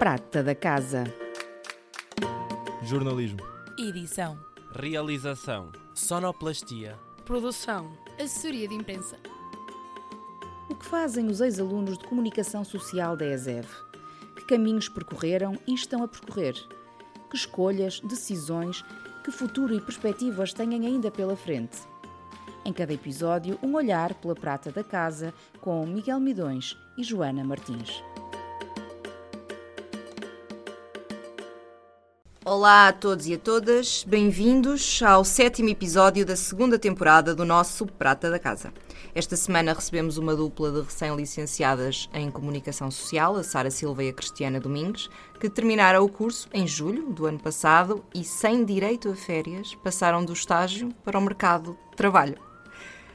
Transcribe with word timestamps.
Prata 0.00 0.42
da 0.42 0.54
Casa. 0.54 1.04
Jornalismo. 2.82 3.40
Edição. 3.78 4.38
Realização. 4.74 5.70
Sonoplastia. 5.92 6.98
Produção. 7.26 7.92
Assessoria 8.18 8.66
de 8.66 8.74
imprensa. 8.74 9.18
O 10.70 10.74
que 10.74 10.86
fazem 10.86 11.26
os 11.26 11.42
ex-alunos 11.42 11.98
de 11.98 12.08
comunicação 12.08 12.64
social 12.64 13.14
da 13.14 13.26
ESEV? 13.26 13.68
Que 14.36 14.46
caminhos 14.46 14.88
percorreram 14.88 15.58
e 15.66 15.74
estão 15.74 16.02
a 16.02 16.08
percorrer? 16.08 16.54
Que 17.28 17.36
escolhas, 17.36 18.00
decisões, 18.00 18.82
que 19.22 19.30
futuro 19.30 19.74
e 19.74 19.82
perspectivas 19.82 20.54
têm 20.54 20.72
ainda 20.76 21.10
pela 21.10 21.36
frente? 21.36 21.76
Em 22.64 22.72
cada 22.72 22.94
episódio, 22.94 23.58
um 23.62 23.74
olhar 23.74 24.14
pela 24.14 24.34
prata 24.34 24.72
da 24.72 24.82
casa 24.82 25.34
com 25.60 25.84
Miguel 25.84 26.20
Midões 26.20 26.74
e 26.96 27.04
Joana 27.04 27.44
Martins. 27.44 28.02
Olá 32.52 32.88
a 32.88 32.92
todos 32.92 33.28
e 33.28 33.34
a 33.34 33.38
todas, 33.38 34.02
bem-vindos 34.02 35.00
ao 35.04 35.24
sétimo 35.24 35.68
episódio 35.68 36.26
da 36.26 36.34
segunda 36.34 36.80
temporada 36.80 37.32
do 37.32 37.44
nosso 37.44 37.86
Prata 37.86 38.28
da 38.28 38.40
Casa. 38.40 38.72
Esta 39.14 39.36
semana 39.36 39.72
recebemos 39.72 40.18
uma 40.18 40.34
dupla 40.34 40.72
de 40.72 40.80
recém-licenciadas 40.80 42.10
em 42.12 42.28
Comunicação 42.28 42.90
Social, 42.90 43.36
a 43.36 43.44
Sara 43.44 43.70
Silva 43.70 44.02
e 44.02 44.08
a 44.08 44.12
Cristiana 44.12 44.58
Domingues, 44.58 45.08
que 45.38 45.48
terminaram 45.48 46.04
o 46.04 46.08
curso 46.08 46.48
em 46.52 46.66
julho 46.66 47.12
do 47.12 47.24
ano 47.24 47.38
passado 47.38 48.04
e, 48.12 48.24
sem 48.24 48.64
direito 48.64 49.08
a 49.08 49.14
férias, 49.14 49.76
passaram 49.76 50.24
do 50.24 50.32
estágio 50.32 50.92
para 51.04 51.20
o 51.20 51.22
mercado 51.22 51.78
de 51.92 51.96
trabalho. 51.96 52.36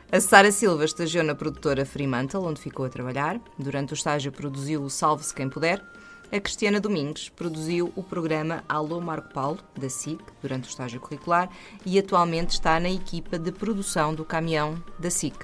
A 0.09 0.21
Sara 0.21 0.49
Silva 0.49 0.85
estagiou 0.85 1.25
na 1.25 1.35
produtora 1.35 1.85
Fremantle, 1.85 2.45
onde 2.45 2.61
ficou 2.61 2.85
a 2.85 2.89
trabalhar. 2.89 3.41
Durante 3.59 3.91
o 3.91 3.95
estágio 3.95 4.31
produziu 4.31 4.81
o 4.81 4.89
Salve-se 4.89 5.35
Quem 5.35 5.49
Puder, 5.49 5.83
a 6.31 6.39
Cristiana 6.39 6.79
Domingues 6.79 7.29
produziu 7.29 7.91
o 7.95 8.03
programa 8.03 8.63
Alô 8.67 8.99
Marco 8.99 9.33
Paulo, 9.33 9.59
da 9.77 9.89
SIC, 9.89 10.19
durante 10.41 10.67
o 10.67 10.69
estágio 10.69 10.99
curricular 10.99 11.49
e 11.85 11.99
atualmente 11.99 12.51
está 12.51 12.79
na 12.79 12.89
equipa 12.89 13.37
de 13.37 13.51
produção 13.51 14.13
do 14.13 14.25
caminhão 14.25 14.81
da 14.99 15.09
SIC. 15.09 15.35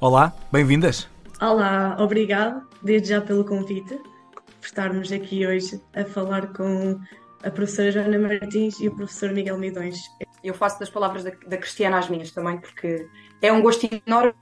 Olá, 0.00 0.32
bem-vindas. 0.52 1.08
Olá, 1.40 1.96
obrigado 1.98 2.66
desde 2.82 3.08
já 3.08 3.20
pelo 3.20 3.44
convite, 3.44 3.98
por 4.34 4.66
estarmos 4.66 5.10
aqui 5.10 5.46
hoje 5.46 5.80
a 5.94 6.04
falar 6.04 6.52
com 6.52 7.00
a 7.42 7.50
professora 7.50 7.90
Joana 7.90 8.18
Martins 8.18 8.78
e 8.80 8.88
o 8.88 8.94
professor 8.94 9.32
Miguel 9.32 9.58
Midões. 9.58 9.98
Eu 10.42 10.54
faço 10.54 10.78
das 10.78 10.90
palavras 10.90 11.24
da, 11.24 11.30
da 11.46 11.56
Cristiana 11.56 11.98
as 11.98 12.08
minhas 12.08 12.30
também, 12.30 12.58
porque 12.58 13.06
é 13.42 13.52
um 13.52 13.60
gosto 13.60 13.88
enorme 14.06 14.34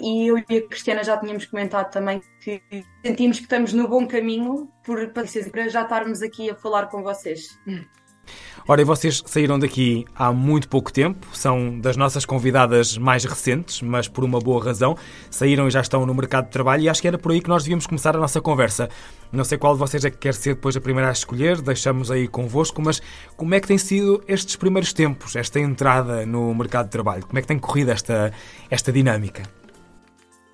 e 0.00 0.28
eu 0.28 0.38
e 0.38 0.58
a 0.58 0.68
Cristiana 0.68 1.02
já 1.02 1.16
tínhamos 1.16 1.46
comentado 1.46 1.90
também 1.90 2.20
que 2.40 2.62
sentimos 3.04 3.38
que 3.38 3.44
estamos 3.44 3.72
no 3.72 3.88
bom 3.88 4.06
caminho 4.06 4.70
por 4.84 5.08
para 5.08 5.68
já 5.68 5.82
estarmos 5.82 6.22
aqui 6.22 6.50
a 6.50 6.54
falar 6.54 6.86
com 6.86 7.02
vocês. 7.02 7.58
Ora, 8.66 8.80
e 8.80 8.84
vocês 8.84 9.22
saíram 9.26 9.58
daqui 9.58 10.04
há 10.14 10.32
muito 10.32 10.68
pouco 10.68 10.92
tempo, 10.92 11.26
são 11.32 11.80
das 11.80 11.96
nossas 11.96 12.24
convidadas 12.24 12.96
mais 12.96 13.24
recentes, 13.24 13.82
mas 13.82 14.06
por 14.06 14.22
uma 14.22 14.38
boa 14.38 14.64
razão. 14.64 14.96
Saíram 15.30 15.66
e 15.66 15.70
já 15.70 15.80
estão 15.80 16.06
no 16.06 16.14
mercado 16.14 16.44
de 16.44 16.52
trabalho 16.52 16.82
e 16.84 16.88
acho 16.88 17.02
que 17.02 17.08
era 17.08 17.18
por 17.18 17.32
aí 17.32 17.40
que 17.40 17.48
nós 17.48 17.64
devíamos 17.64 17.86
começar 17.86 18.14
a 18.14 18.20
nossa 18.20 18.40
conversa. 18.40 18.88
Não 19.32 19.42
sei 19.42 19.58
qual 19.58 19.72
de 19.74 19.80
vocês 19.80 20.04
é 20.04 20.10
que 20.10 20.18
quer 20.18 20.34
ser 20.34 20.54
depois 20.54 20.76
a 20.76 20.80
primeira 20.80 21.08
a 21.08 21.12
escolher, 21.12 21.60
deixamos 21.60 22.10
aí 22.10 22.28
convosco, 22.28 22.80
mas 22.80 23.02
como 23.36 23.54
é 23.54 23.60
que 23.60 23.66
têm 23.66 23.78
sido 23.78 24.22
estes 24.28 24.54
primeiros 24.54 24.92
tempos, 24.92 25.34
esta 25.34 25.58
entrada 25.58 26.24
no 26.24 26.54
mercado 26.54 26.86
de 26.86 26.92
trabalho? 26.92 27.26
Como 27.26 27.38
é 27.38 27.42
que 27.42 27.48
tem 27.48 27.58
corrido 27.58 27.90
esta, 27.90 28.32
esta 28.70 28.92
dinâmica? 28.92 29.61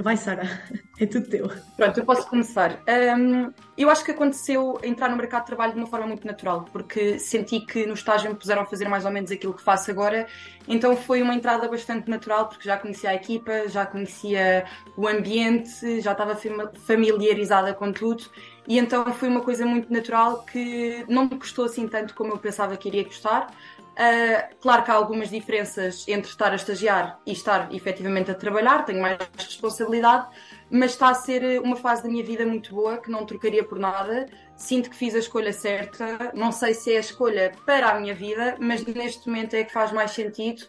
Vai, 0.01 0.17
Sara, 0.17 0.45
é 1.01 1.07
tudo 1.07 1.29
teu. 1.29 1.51
Pronto, 1.77 1.99
eu 1.99 2.05
posso 2.05 2.29
começar. 2.29 2.81
Um, 3.19 3.53
eu 3.77 3.91
acho 3.91 4.05
que 4.05 4.13
aconteceu 4.13 4.79
entrar 4.85 5.09
no 5.09 5.17
mercado 5.17 5.41
de 5.41 5.47
trabalho 5.47 5.73
de 5.73 5.79
uma 5.79 5.89
forma 5.89 6.07
muito 6.07 6.25
natural, 6.25 6.65
porque 6.73 7.19
senti 7.19 7.61
que 7.61 7.85
no 7.85 7.95
estágio 7.95 8.31
me 8.31 8.37
puseram 8.37 8.63
a 8.63 8.67
fazer 8.67 8.89
mais 8.89 9.05
ou 9.05 9.11
menos 9.11 9.33
aquilo 9.33 9.53
que 9.53 9.63
faço 9.63 9.91
agora, 9.91 10.29
então 10.69 10.97
foi 10.97 11.21
uma 11.21 11.35
entrada 11.35 11.69
bastante 11.69 12.09
natural, 12.09 12.49
porque 12.49 12.69
já 12.69 12.79
conhecia 12.79 13.11
a 13.11 13.15
equipa, 13.15 13.69
já 13.69 13.85
conhecia 13.87 14.67
o 14.97 15.09
ambiente, 15.09 16.01
já 16.01 16.13
estava 16.13 16.39
familiarizada 16.87 17.75
com 17.75 17.93
tudo, 17.93 18.25
e 18.69 18.79
então 18.79 19.11
foi 19.15 19.29
uma 19.31 19.41
coisa 19.41 19.65
muito 19.65 19.91
natural 19.91 20.45
que 20.45 21.03
não 21.09 21.25
me 21.25 21.39
custou 21.39 21.65
assim 21.65 21.89
tanto 21.89 22.15
como 22.15 22.33
eu 22.35 22.39
pensava 22.39 22.77
que 22.77 22.87
iria 22.87 23.03
custar. 23.03 23.51
Uh, 23.99 24.55
claro 24.61 24.85
que 24.85 24.91
há 24.91 24.95
algumas 24.95 25.31
diferenças 25.31 26.07
entre 26.07 26.31
estar 26.31 26.53
a 26.53 26.55
estagiar 26.55 27.19
e 27.27 27.33
estar 27.33 27.75
efetivamente 27.75 28.31
a 28.31 28.35
trabalhar, 28.35 28.85
tenho 28.85 29.01
mais 29.01 29.19
responsabilidade, 29.37 30.29
mas 30.71 30.93
está 30.93 31.09
a 31.09 31.15
ser 31.15 31.61
uma 31.63 31.75
fase 31.75 32.03
da 32.03 32.09
minha 32.09 32.23
vida 32.23 32.47
muito 32.47 32.73
boa 32.73 32.99
que 32.99 33.11
não 33.11 33.25
trocaria 33.25 33.65
por 33.65 33.79
nada. 33.79 34.27
Sinto 34.55 34.91
que 34.91 34.97
fiz 34.97 35.15
a 35.15 35.19
escolha 35.19 35.53
certa, 35.53 36.31
não 36.35 36.53
sei 36.53 36.75
se 36.75 36.93
é 36.93 36.99
a 36.99 37.01
escolha 37.01 37.53
para 37.65 37.89
a 37.89 37.99
minha 37.99 38.15
vida, 38.15 38.57
mas 38.61 38.85
neste 38.85 39.27
momento 39.27 39.55
é 39.55 39.65
que 39.65 39.73
faz 39.73 39.91
mais 39.91 40.11
sentido 40.11 40.63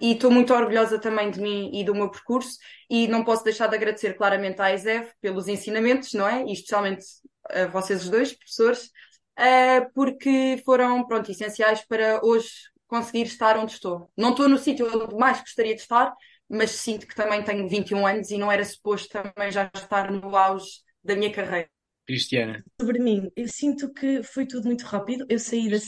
e 0.00 0.12
estou 0.12 0.30
muito 0.30 0.52
orgulhosa 0.52 0.98
também 0.98 1.30
de 1.30 1.40
mim 1.40 1.70
e 1.72 1.82
do 1.82 1.94
meu 1.94 2.10
percurso 2.10 2.58
e 2.88 3.08
não 3.08 3.24
posso 3.24 3.42
deixar 3.42 3.66
de 3.66 3.76
agradecer 3.76 4.14
claramente 4.14 4.60
à 4.60 4.72
ESEF 4.72 5.12
pelos 5.20 5.48
ensinamentos, 5.48 6.12
não 6.12 6.28
é? 6.28 6.44
E 6.44 6.52
especialmente 6.52 7.04
a 7.50 7.66
vocês 7.66 8.04
os 8.04 8.10
dois, 8.10 8.32
professores, 8.32 8.90
uh, 9.38 9.90
porque 9.94 10.60
foram, 10.64 11.06
pronto, 11.06 11.30
essenciais 11.30 11.84
para 11.84 12.24
hoje 12.24 12.48
conseguir 12.86 13.22
estar 13.22 13.58
onde 13.58 13.72
estou. 13.72 14.10
Não 14.16 14.30
estou 14.30 14.48
no 14.48 14.58
sítio 14.58 14.86
onde 14.86 15.14
mais 15.16 15.40
gostaria 15.40 15.74
de 15.74 15.80
estar, 15.80 16.12
mas 16.48 16.70
sinto 16.70 17.06
que 17.06 17.14
também 17.14 17.42
tenho 17.42 17.68
21 17.68 18.06
anos 18.06 18.30
e 18.30 18.38
não 18.38 18.50
era 18.50 18.64
suposto 18.64 19.08
também 19.08 19.50
já 19.50 19.70
estar 19.74 20.10
no 20.10 20.36
auge 20.36 20.80
da 21.02 21.16
minha 21.16 21.32
carreira. 21.32 21.68
Cristiana. 22.06 22.64
Sobre 22.80 23.00
mim, 23.00 23.30
eu 23.34 23.48
sinto 23.48 23.92
que 23.92 24.22
foi 24.22 24.46
tudo 24.46 24.66
muito 24.66 24.84
rápido. 24.84 25.26
Eu 25.28 25.40
saí 25.40 25.68
da, 25.68 25.78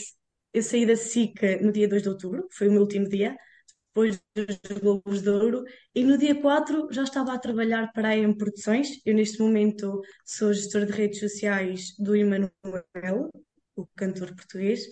eu 0.53 0.63
saí 0.63 0.85
da 0.85 0.97
SICA 0.97 1.59
no 1.63 1.71
dia 1.71 1.89
2 1.89 2.03
de 2.03 2.09
outubro, 2.09 2.49
foi 2.51 2.69
o 2.69 2.73
meu 2.73 2.81
último 2.81 3.09
dia, 3.09 3.37
depois 3.99 4.21
dos 4.35 4.79
Globos 4.81 5.23
de 5.23 5.29
Ouro, 5.29 5.65
e 5.93 6.05
no 6.05 6.17
dia 6.17 6.41
4 6.41 6.89
já 6.93 7.03
estava 7.03 7.33
a 7.35 7.39
trabalhar 7.39 7.93
para 7.93 8.11
a 8.11 8.17
EM 8.17 8.33
Produções. 8.33 9.01
Eu, 9.05 9.15
neste 9.15 9.41
momento, 9.41 10.01
sou 10.25 10.53
gestora 10.53 10.87
de 10.87 10.93
redes 10.93 11.19
sociais 11.19 11.97
do 11.99 12.15
Emanuel, 12.15 13.29
o 13.75 13.87
cantor 13.97 14.35
português. 14.37 14.83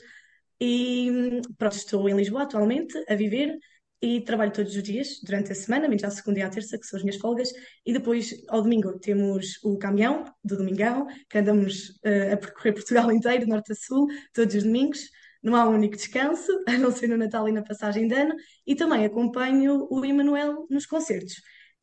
E 0.60 1.40
pronto, 1.56 1.76
estou 1.76 2.08
em 2.08 2.16
Lisboa 2.16 2.42
atualmente 2.42 2.96
a 3.08 3.14
viver 3.14 3.56
e 4.02 4.22
trabalho 4.22 4.52
todos 4.52 4.74
os 4.74 4.82
dias 4.82 5.20
durante 5.24 5.52
a 5.52 5.54
semana, 5.54 5.86
menos 5.86 6.02
à 6.02 6.10
segunda 6.10 6.40
e 6.40 6.42
à 6.42 6.50
terça, 6.50 6.76
que 6.76 6.86
são 6.86 6.96
as 6.96 7.04
minhas 7.04 7.20
folgas, 7.20 7.50
e 7.84 7.92
depois 7.92 8.34
ao 8.48 8.60
domingo 8.60 8.98
temos 8.98 9.62
o 9.62 9.78
caminhão 9.78 10.24
do 10.42 10.56
Domingão, 10.56 11.06
que 11.30 11.38
andamos 11.38 11.90
uh, 12.04 12.32
a 12.32 12.36
percorrer 12.36 12.72
Portugal 12.74 13.12
inteiro, 13.12 13.46
norte 13.46 13.70
a 13.70 13.74
sul, 13.76 14.08
todos 14.34 14.54
os 14.56 14.64
domingos. 14.64 14.98
Não 15.46 15.54
há 15.54 15.68
um 15.68 15.74
único 15.74 15.94
descanso, 15.94 16.50
a 16.66 16.72
não 16.72 16.90
ser 16.90 17.06
no 17.06 17.16
Natal 17.16 17.48
e 17.48 17.52
na 17.52 17.62
passagem 17.62 18.08
de 18.08 18.14
ano, 18.16 18.34
e 18.66 18.74
também 18.74 19.04
acompanho 19.04 19.86
o 19.88 20.04
Emanuel 20.04 20.66
nos 20.68 20.86
concertos. 20.86 21.34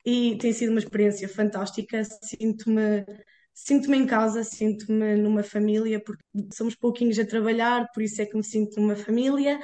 E 0.06 0.38
tem 0.38 0.52
sido 0.52 0.72
uma 0.72 0.80
experiência 0.80 1.30
fantástica, 1.30 2.04
sinto-me 2.04 3.06
sinto-me 3.54 3.98
em 3.98 4.06
casa, 4.06 4.44
sinto-me 4.44 5.16
numa 5.16 5.44
família, 5.44 6.02
porque 6.04 6.22
somos 6.54 6.76
pouquinhos 6.76 7.18
a 7.20 7.26
trabalhar, 7.26 7.88
por 7.94 8.04
isso 8.04 8.22
é 8.22 8.26
que 8.26 8.36
me 8.36 8.44
sinto 8.44 8.82
numa 8.82 8.98
família, 8.98 9.58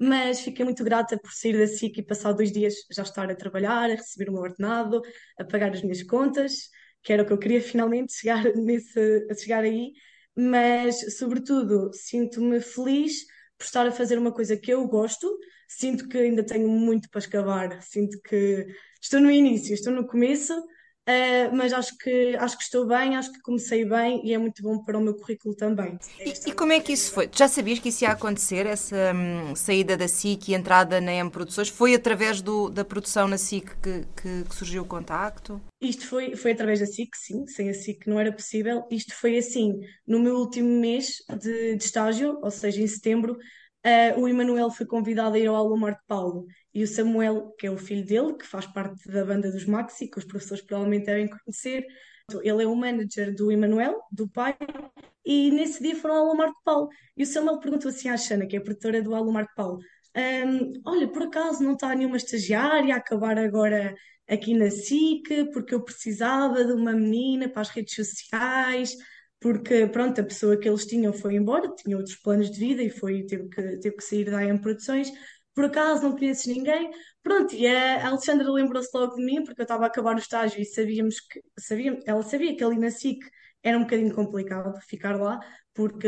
mas 0.00 0.40
fiquei 0.40 0.64
muito 0.64 0.82
grata 0.82 1.16
por 1.16 1.30
sair 1.32 1.56
da 1.56 1.66
SIC 1.66 1.98
e 2.00 2.02
passar 2.02 2.32
dois 2.32 2.50
dias 2.50 2.74
já 2.90 3.04
estar 3.04 3.30
a 3.30 3.36
trabalhar, 3.36 3.88
a 3.88 3.94
receber 3.94 4.30
o 4.30 4.32
meu 4.32 4.42
ordenado, 4.42 5.00
a 5.38 5.44
pagar 5.44 5.72
as 5.72 5.82
minhas 5.82 6.02
contas, 6.02 6.70
que 7.04 7.12
era 7.12 7.22
o 7.22 7.26
que 7.26 7.32
eu 7.32 7.38
queria 7.38 7.60
finalmente 7.60 8.14
chegar, 8.14 8.42
nesse, 8.56 9.28
chegar 9.38 9.62
aí, 9.62 9.92
mas 10.36 11.16
sobretudo 11.16 11.90
sinto-me 11.92 12.60
feliz 12.60 13.24
por 13.58 13.64
estar 13.64 13.86
a 13.86 13.92
fazer 13.92 14.18
uma 14.18 14.32
coisa 14.32 14.56
que 14.56 14.72
eu 14.72 14.86
gosto, 14.86 15.38
sinto 15.68 16.08
que 16.08 16.18
ainda 16.18 16.44
tenho 16.44 16.68
muito 16.68 17.08
para 17.10 17.20
escavar, 17.20 17.82
sinto 17.82 18.20
que 18.20 18.66
estou 19.00 19.20
no 19.20 19.30
início, 19.30 19.74
estou 19.74 19.92
no 19.92 20.06
começo, 20.06 20.54
Uh, 21.06 21.54
mas 21.54 21.70
acho 21.74 21.98
que, 21.98 22.34
acho 22.36 22.56
que 22.56 22.64
estou 22.64 22.86
bem, 22.86 23.14
acho 23.14 23.30
que 23.30 23.42
comecei 23.42 23.84
bem 23.84 24.26
e 24.26 24.32
é 24.32 24.38
muito 24.38 24.62
bom 24.62 24.82
para 24.82 24.96
o 24.96 25.02
meu 25.02 25.14
currículo 25.14 25.54
também. 25.54 25.98
E, 26.18 26.48
e 26.48 26.52
como 26.52 26.72
é 26.72 26.80
que 26.80 26.94
isso 26.94 27.12
foi? 27.12 27.28
Já 27.30 27.46
sabias 27.46 27.78
que 27.78 27.90
isso 27.90 28.04
ia 28.04 28.10
acontecer, 28.10 28.64
essa 28.64 29.12
hum, 29.14 29.54
saída 29.54 29.98
da 29.98 30.08
SIC 30.08 30.48
e 30.48 30.54
entrada 30.54 31.02
na 31.02 31.12
M 31.12 31.30
Produções? 31.30 31.68
Foi 31.68 31.94
através 31.94 32.40
do, 32.40 32.70
da 32.70 32.86
produção 32.86 33.28
na 33.28 33.36
SIC 33.36 33.66
que, 33.82 34.06
que, 34.16 34.44
que, 34.48 34.54
surgiu 34.54 34.82
o 34.82 34.86
contacto? 34.86 35.60
Isto 35.78 36.06
foi, 36.06 36.34
foi 36.36 36.52
através 36.52 36.80
da 36.80 36.86
SIC, 36.86 37.14
sim, 37.14 37.46
sem 37.48 37.68
a 37.68 37.74
SIC 37.74 38.06
não 38.06 38.18
era 38.18 38.32
possível. 38.32 38.86
Isto 38.90 39.14
foi 39.14 39.36
assim, 39.36 39.78
no 40.06 40.18
meu 40.18 40.36
último 40.36 40.80
mês 40.80 41.16
de, 41.38 41.76
de 41.76 41.84
estágio, 41.84 42.38
ou 42.42 42.50
seja, 42.50 42.80
em 42.80 42.86
setembro, 42.86 43.34
uh, 43.34 44.20
o 44.20 44.26
Emanuel 44.26 44.70
foi 44.70 44.86
convidado 44.86 45.34
a 45.34 45.38
ir 45.38 45.48
ao 45.48 45.56
Alô 45.56 45.76
Marco 45.76 46.02
Paulo 46.06 46.46
e 46.74 46.82
o 46.82 46.88
Samuel, 46.88 47.54
que 47.58 47.66
é 47.66 47.70
o 47.70 47.78
filho 47.78 48.04
dele, 48.04 48.34
que 48.34 48.46
faz 48.46 48.66
parte 48.66 49.08
da 49.08 49.24
banda 49.24 49.50
dos 49.50 49.64
Maxi, 49.64 50.08
que 50.08 50.18
os 50.18 50.24
professores 50.24 50.62
provavelmente 50.62 51.06
devem 51.06 51.28
conhecer. 51.28 51.86
Ele 52.42 52.62
é 52.62 52.66
o 52.66 52.74
manager 52.74 53.34
do 53.34 53.52
Emanuel, 53.52 54.00
do 54.10 54.28
pai, 54.28 54.56
e 55.24 55.50
nesse 55.50 55.82
dia 55.82 55.94
foram 55.94 56.16
ao 56.16 56.24
Alô 56.24 56.34
Marco 56.34 56.60
Paulo. 56.64 56.88
E 57.16 57.22
o 57.22 57.26
Samuel 57.26 57.60
perguntou 57.60 57.90
assim 57.90 58.08
à 58.08 58.16
Xana, 58.16 58.46
que 58.46 58.56
é 58.56 58.58
a 58.58 58.62
produtora 58.62 59.02
do 59.02 59.14
Alô 59.14 59.30
Marco 59.30 59.52
Paulo: 59.54 59.78
um, 60.16 60.72
Olha, 60.84 61.06
por 61.08 61.22
acaso 61.22 61.62
não 61.62 61.74
está 61.74 61.94
nenhuma 61.94 62.16
estagiária 62.16 62.94
a 62.94 62.98
acabar 62.98 63.38
agora 63.38 63.94
aqui 64.28 64.54
na 64.54 64.70
SIC, 64.70 65.50
porque 65.52 65.74
eu 65.74 65.82
precisava 65.82 66.64
de 66.64 66.72
uma 66.72 66.92
menina 66.92 67.48
para 67.48 67.62
as 67.62 67.68
redes 67.68 67.94
sociais, 67.94 68.96
porque 69.40 69.86
pronto, 69.86 70.20
a 70.20 70.24
pessoa 70.24 70.56
que 70.56 70.68
eles 70.68 70.86
tinham 70.86 71.12
foi 71.12 71.34
embora, 71.34 71.68
tinha 71.74 71.96
outros 71.96 72.16
planos 72.16 72.50
de 72.50 72.58
vida 72.58 72.82
e 72.82 72.88
foi, 72.88 73.24
teve 73.24 73.48
que, 73.48 73.62
teve 73.78 73.96
que 73.96 74.02
sair 74.04 74.24
da 74.24 74.38
AM 74.38 74.58
Produções. 74.58 75.12
Por 75.54 75.66
acaso 75.66 76.02
não 76.02 76.16
conheces 76.16 76.46
ninguém? 76.46 76.90
Pronto, 77.22 77.54
e 77.54 77.66
a 77.66 78.08
Alexandra 78.08 78.50
lembrou-se 78.50 78.90
logo 78.92 79.14
de 79.14 79.24
mim, 79.24 79.44
porque 79.44 79.60
eu 79.60 79.64
estava 79.64 79.84
a 79.84 79.86
acabar 79.86 80.16
o 80.16 80.18
estágio 80.18 80.60
e 80.60 80.64
sabíamos 80.64 81.20
que, 81.20 81.40
sabíamos, 81.58 82.02
ela 82.06 82.22
sabia 82.22 82.56
que 82.56 82.64
ali 82.64 82.78
na 82.78 82.90
SIC 82.90 83.18
era 83.62 83.78
um 83.78 83.82
bocadinho 83.82 84.14
complicado 84.14 84.78
ficar 84.82 85.16
lá, 85.20 85.38
porque 85.72 86.06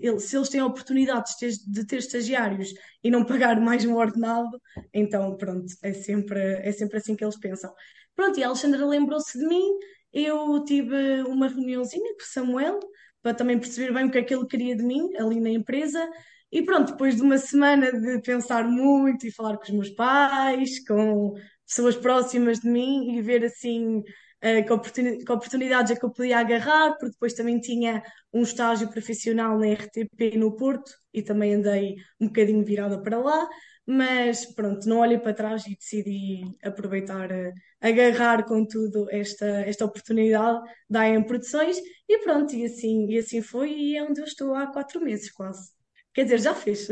ele, 0.00 0.20
se 0.20 0.36
eles 0.36 0.48
têm 0.48 0.60
a 0.60 0.66
oportunidade 0.66 1.30
de 1.32 1.38
ter, 1.38 1.52
de 1.66 1.86
ter 1.86 1.96
estagiários 1.96 2.72
e 3.02 3.10
não 3.10 3.24
pagar 3.24 3.60
mais 3.60 3.84
um 3.84 3.96
ordenado, 3.96 4.60
então 4.92 5.36
pronto, 5.36 5.66
é 5.82 5.92
sempre, 5.92 6.40
é 6.40 6.70
sempre 6.72 6.98
assim 6.98 7.16
que 7.16 7.24
eles 7.24 7.38
pensam. 7.38 7.72
Pronto, 8.14 8.38
e 8.38 8.44
a 8.44 8.48
Alexandra 8.48 8.86
lembrou-se 8.86 9.38
de 9.38 9.46
mim, 9.46 9.64
eu 10.12 10.62
tive 10.64 11.22
uma 11.22 11.48
reuniãozinha 11.48 12.14
com 12.14 12.22
o 12.22 12.26
Samuel, 12.26 12.78
para 13.22 13.34
também 13.34 13.58
perceber 13.58 13.92
bem 13.92 14.06
o 14.06 14.10
que 14.10 14.18
é 14.18 14.22
que 14.22 14.34
ele 14.34 14.46
queria 14.46 14.76
de 14.76 14.82
mim 14.82 15.14
ali 15.16 15.40
na 15.40 15.50
empresa, 15.50 16.08
e 16.52 16.62
pronto, 16.62 16.92
depois 16.92 17.16
de 17.16 17.22
uma 17.22 17.38
semana 17.38 17.90
de 17.90 18.20
pensar 18.20 18.64
muito 18.68 19.26
e 19.26 19.32
falar 19.32 19.56
com 19.56 19.64
os 19.64 19.70
meus 19.70 19.88
pais, 19.90 20.84
com 20.86 21.34
pessoas 21.66 21.96
próximas 21.96 22.60
de 22.60 22.68
mim 22.68 23.16
e 23.16 23.22
ver 23.22 23.42
assim 23.42 24.00
uh, 24.00 24.64
que, 24.66 24.72
oportuni 24.72 25.22
oportunidades 25.22 25.92
é 25.92 25.96
que 25.96 26.04
eu 26.04 26.10
podia 26.10 26.38
agarrar, 26.38 26.90
porque 26.98 27.12
depois 27.12 27.32
também 27.32 27.58
tinha 27.58 28.02
um 28.32 28.42
estágio 28.42 28.90
profissional 28.90 29.58
na 29.58 29.72
RTP 29.72 30.36
no 30.36 30.54
Porto 30.54 30.92
e 31.14 31.22
também 31.22 31.54
andei 31.54 31.96
um 32.20 32.26
bocadinho 32.26 32.62
virada 32.64 33.00
para 33.00 33.18
lá, 33.18 33.48
mas 33.86 34.44
pronto, 34.54 34.86
não 34.86 34.98
olhei 35.00 35.18
para 35.18 35.34
trás 35.34 35.66
e 35.66 35.74
decidi 35.74 36.42
aproveitar, 36.62 37.30
uh, 37.32 37.52
agarrar 37.80 38.44
com 38.44 38.66
tudo 38.66 39.08
esta, 39.10 39.46
esta 39.46 39.86
oportunidade 39.86 40.60
da 40.88 41.00
AM 41.02 41.26
Produções 41.26 41.78
e 42.06 42.18
pronto, 42.18 42.54
e 42.54 42.66
assim, 42.66 43.06
e 43.08 43.18
assim 43.18 43.40
foi 43.40 43.72
e 43.72 43.96
é 43.96 44.02
onde 44.04 44.20
eu 44.20 44.26
estou 44.26 44.54
há 44.54 44.66
quatro 44.66 45.00
meses 45.00 45.30
quase. 45.32 45.81
Quer 46.14 46.24
dizer, 46.24 46.40
já 46.40 46.54
fiz. 46.54 46.88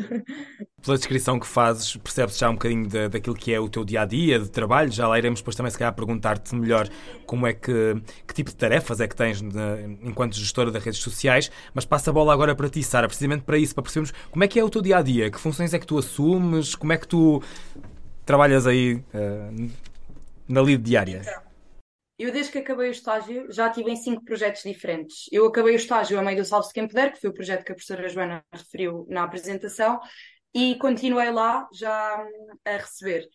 Pela 0.83 0.97
descrição 0.97 1.39
que 1.39 1.47
fazes, 1.47 1.95
percebes 1.97 2.39
já 2.39 2.49
um 2.49 2.55
bocadinho 2.55 2.89
da, 2.89 3.09
daquilo 3.09 3.37
que 3.37 3.53
é 3.53 3.61
o 3.61 3.69
teu 3.69 3.85
dia 3.85 4.01
a 4.01 4.07
dia 4.07 4.39
de 4.39 4.51
trabalho. 4.51 4.91
Já 4.91 5.07
lá 5.07 5.19
iremos 5.19 5.41
depois 5.41 5.55
também, 5.55 5.71
se 5.71 5.79
calhar, 5.79 5.95
perguntar-te 5.95 6.55
melhor 6.55 6.89
como 7.27 7.47
é 7.47 7.53
que, 7.53 8.01
que 8.27 8.33
tipo 8.33 8.49
de 8.49 8.57
tarefas 8.57 8.99
é 8.99 9.07
que 9.07 9.15
tens 9.15 9.43
de, 9.43 9.99
enquanto 10.03 10.35
gestora 10.37 10.71
das 10.71 10.83
redes 10.83 11.01
sociais. 11.01 11.51
Mas 11.75 11.85
passa 11.85 12.09
a 12.09 12.13
bola 12.15 12.33
agora 12.33 12.55
para 12.55 12.71
ti, 12.71 12.83
Sara, 12.83 13.07
precisamente 13.07 13.43
para 13.43 13.59
isso, 13.59 13.75
para 13.75 13.83
percebermos 13.83 14.13
como 14.31 14.43
é 14.43 14.49
que 14.49 14.59
é 14.59 14.65
o 14.65 14.71
teu 14.71 14.81
dia 14.81 14.97
a 14.97 15.03
dia, 15.03 15.31
que 15.31 15.39
funções 15.39 15.75
é 15.75 15.79
que 15.79 15.87
tu 15.87 15.99
assumes, 15.99 16.75
como 16.75 16.95
é 16.95 16.97
que 16.97 17.07
tu 17.07 17.43
trabalhas 18.25 18.67
aí 18.67 19.05
uh, 19.13 19.71
na 20.49 20.63
lida 20.63 20.83
diária. 20.83 21.21
Então. 21.21 21.50
Eu, 22.21 22.31
desde 22.31 22.53
que 22.53 22.59
acabei 22.59 22.91
o 22.91 22.93
estágio, 22.93 23.51
já 23.51 23.71
tive 23.71 23.91
em 23.91 23.97
cinco 23.97 24.23
projetos 24.23 24.63
diferentes. 24.63 25.27
Eu 25.33 25.47
acabei 25.47 25.73
o 25.73 25.77
estágio 25.77 26.19
a 26.19 26.23
meio 26.23 26.37
do 26.37 26.45
Salve-se 26.45 26.75
Quem 26.75 26.87
Puder, 26.87 27.15
que 27.15 27.19
foi 27.19 27.31
o 27.31 27.33
projeto 27.33 27.65
que 27.65 27.73
a 27.73 27.75
professora 27.75 28.07
Joana 28.11 28.45
referiu 28.53 29.07
na 29.09 29.23
apresentação, 29.23 29.99
e 30.53 30.77
continuei 30.77 31.31
lá 31.31 31.67
já 31.73 32.23
a 32.63 32.77
receber. 32.77 33.27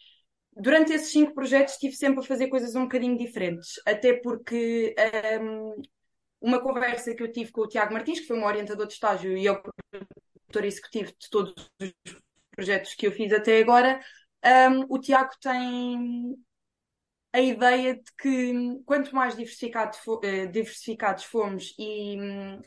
Durante 0.56 0.94
esses 0.94 1.12
cinco 1.12 1.34
projetos 1.34 1.74
estive 1.74 1.96
sempre 1.96 2.20
a 2.20 2.28
fazer 2.28 2.48
coisas 2.48 2.76
um 2.76 2.84
bocadinho 2.84 3.18
diferentes, 3.18 3.74
até 3.88 4.14
porque 4.22 4.94
um, 5.42 5.82
uma 6.40 6.62
conversa 6.62 7.16
que 7.16 7.24
eu 7.24 7.32
tive 7.32 7.52
com 7.52 7.62
o 7.62 7.68
Tiago 7.68 7.92
Martins, 7.92 8.20
que 8.20 8.28
foi 8.28 8.38
um 8.38 8.46
orientador 8.46 8.86
de 8.86 8.94
estágio 8.94 9.36
e 9.36 9.48
é 9.48 9.52
o 9.52 9.64
produtor 9.64 10.64
executivo 10.64 11.12
de 11.20 11.30
todos 11.32 11.72
os 11.82 11.92
projetos 12.52 12.94
que 12.94 13.08
eu 13.08 13.12
fiz 13.12 13.34
até 13.34 13.58
agora, 13.58 14.00
um, 14.46 14.86
o 14.90 15.00
Tiago 15.00 15.32
tem 15.42 16.38
a 17.36 17.42
ideia 17.42 17.96
de 17.96 18.12
que 18.18 18.82
quanto 18.86 19.14
mais 19.14 19.36
diversificado, 19.36 19.98
uh, 20.08 20.48
diversificados 20.50 21.26
fomos 21.26 21.76
e 21.78 22.18
um, 22.18 22.62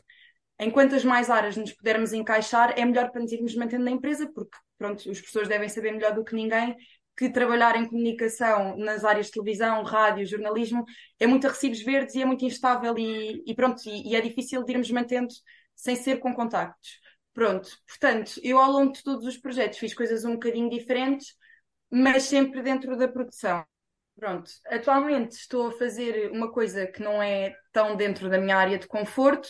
em 0.59 0.69
quantas 0.69 1.03
mais 1.03 1.27
áreas 1.29 1.57
nos 1.57 1.73
pudermos 1.73 2.13
encaixar, 2.13 2.77
é 2.77 2.85
melhor 2.85 3.09
para 3.09 3.21
nos 3.21 3.31
irmos 3.31 3.55
mantendo 3.55 3.85
na 3.85 3.91
empresa, 3.91 4.31
porque 4.31 4.55
pronto, 4.77 4.97
os 5.09 5.19
professores 5.19 5.49
devem 5.49 5.67
saber 5.69 5.91
melhor 5.91 6.13
do 6.13 6.23
que 6.23 6.35
ninguém 6.35 6.77
que 7.17 7.29
trabalhar 7.29 7.75
em 7.75 7.87
comunicação 7.87 8.77
nas 8.77 9.03
áreas 9.03 9.25
de 9.25 9.33
televisão, 9.33 9.83
rádio, 9.83 10.25
jornalismo 10.25 10.85
é 11.19 11.25
muito 11.25 11.47
a 11.47 11.49
recibos 11.49 11.81
verdes 11.81 12.13
e 12.15 12.21
é 12.21 12.25
muito 12.25 12.45
instável 12.45 12.95
e, 12.97 13.43
e 13.47 13.55
pronto, 13.55 13.81
e, 13.87 14.11
e, 14.11 14.15
é 14.15 14.21
difícil 14.21 14.63
de 14.63 14.71
irmos 14.71 14.91
mantendo 14.91 15.33
sem 15.75 15.95
ser 15.95 16.19
com 16.19 16.33
contactos. 16.33 16.99
Pronto, 17.33 17.69
portanto, 17.87 18.39
eu 18.43 18.59
ao 18.59 18.71
longo 18.71 18.93
de 18.93 19.03
todos 19.03 19.25
os 19.25 19.37
projetos 19.37 19.79
fiz 19.79 19.95
coisas 19.95 20.23
um 20.25 20.33
bocadinho 20.33 20.69
diferentes, 20.69 21.35
mas 21.91 22.23
sempre 22.23 22.61
dentro 22.61 22.95
da 22.95 23.07
produção. 23.07 23.65
Pronto, 24.19 24.51
atualmente 24.67 25.31
estou 25.31 25.67
a 25.67 25.71
fazer 25.71 26.29
uma 26.31 26.51
coisa 26.51 26.85
que 26.85 27.01
não 27.01 27.23
é 27.23 27.55
tão 27.71 27.95
dentro 27.95 28.29
da 28.29 28.37
minha 28.37 28.57
área 28.57 28.77
de 28.77 28.85
conforto. 28.85 29.47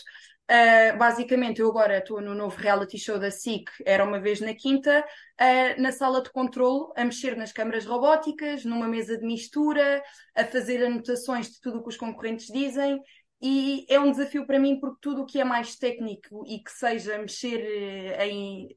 Uh, 0.49 0.97
basicamente, 0.97 1.59
eu 1.59 1.69
agora 1.69 1.97
estou 1.97 2.21
no 2.21 2.35
novo 2.35 2.55
reality 2.55 2.97
show 2.97 3.17
da 3.17 3.31
SIC, 3.31 3.67
era 3.83 4.03
uma 4.03 4.19
vez 4.19 4.39
na 4.39 4.53
quinta, 4.53 5.03
uh, 5.41 5.81
na 5.81 5.91
sala 5.91 6.21
de 6.21 6.31
controle, 6.31 6.91
a 6.95 7.03
mexer 7.03 7.35
nas 7.35 7.51
câmaras 7.51 7.85
robóticas, 7.85 8.63
numa 8.63 8.87
mesa 8.87 9.17
de 9.17 9.25
mistura, 9.25 10.03
a 10.35 10.45
fazer 10.45 10.85
anotações 10.85 11.47
de 11.47 11.59
tudo 11.61 11.79
o 11.79 11.83
que 11.83 11.89
os 11.89 11.97
concorrentes 11.97 12.45
dizem. 12.47 12.99
E 13.41 13.85
é 13.89 13.99
um 13.99 14.11
desafio 14.11 14.45
para 14.45 14.59
mim, 14.59 14.79
porque 14.79 14.97
tudo 15.01 15.23
o 15.23 15.25
que 15.25 15.39
é 15.39 15.43
mais 15.43 15.77
técnico 15.77 16.43
e 16.45 16.59
que 16.59 16.71
seja 16.71 17.17
mexer 17.17 17.59
eh, 17.59 18.27
em 18.27 18.67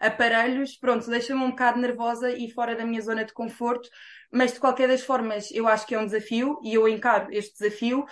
aparelhos, 0.00 0.76
pronto, 0.76 1.08
deixa-me 1.10 1.42
um 1.42 1.50
bocado 1.50 1.78
nervosa 1.80 2.30
e 2.30 2.50
fora 2.50 2.74
da 2.76 2.84
minha 2.84 3.02
zona 3.02 3.24
de 3.24 3.32
conforto, 3.32 3.88
mas 4.32 4.52
de 4.52 4.60
qualquer 4.60 4.88
das 4.88 5.02
formas 5.02 5.50
eu 5.52 5.66
acho 5.66 5.86
que 5.86 5.94
é 5.94 5.98
um 5.98 6.06
desafio 6.06 6.58
e 6.62 6.74
eu 6.74 6.86
encaro 6.88 7.28
este 7.32 7.52
desafio 7.58 8.04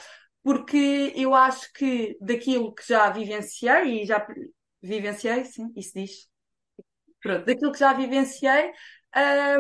porque 0.42 1.12
eu 1.16 1.34
acho 1.34 1.72
que 1.72 2.16
daquilo 2.20 2.72
que 2.74 2.86
já 2.86 3.10
vivenciei 3.10 4.02
e 4.02 4.06
já 4.06 4.24
vivenciei, 4.82 5.44
sim, 5.44 5.72
isso 5.76 5.92
diz. 5.94 6.28
Pronto, 7.22 7.44
daquilo 7.46 7.72
que 7.72 7.78
já 7.78 7.92
vivenciei, 7.92 8.72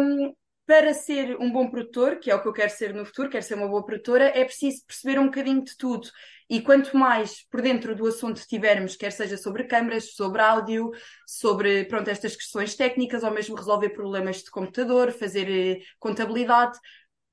um, 0.00 0.34
para 0.66 0.92
ser 0.92 1.36
um 1.40 1.50
bom 1.50 1.70
produtor, 1.70 2.16
que 2.18 2.30
é 2.30 2.34
o 2.34 2.42
que 2.42 2.48
eu 2.48 2.52
quero 2.52 2.70
ser 2.70 2.92
no 2.92 3.06
futuro, 3.06 3.30
quero 3.30 3.44
ser 3.44 3.54
uma 3.54 3.68
boa 3.68 3.84
produtora, 3.84 4.24
é 4.24 4.44
preciso 4.44 4.84
perceber 4.84 5.18
um 5.18 5.26
bocadinho 5.26 5.62
de 5.62 5.76
tudo. 5.76 6.08
E 6.48 6.60
quanto 6.60 6.96
mais 6.96 7.44
por 7.48 7.62
dentro 7.62 7.94
do 7.94 8.06
assunto 8.06 8.44
tivermos, 8.46 8.96
quer 8.96 9.12
seja 9.12 9.36
sobre 9.36 9.64
câmaras, 9.64 10.14
sobre 10.14 10.42
áudio, 10.42 10.90
sobre 11.26 11.84
pronto, 11.84 12.08
estas 12.08 12.36
questões 12.36 12.74
técnicas, 12.74 13.22
ou 13.22 13.30
mesmo 13.30 13.56
resolver 13.56 13.90
problemas 13.90 14.42
de 14.42 14.50
computador, 14.50 15.12
fazer 15.12 15.48
eh, 15.48 15.78
contabilidade, 15.98 16.78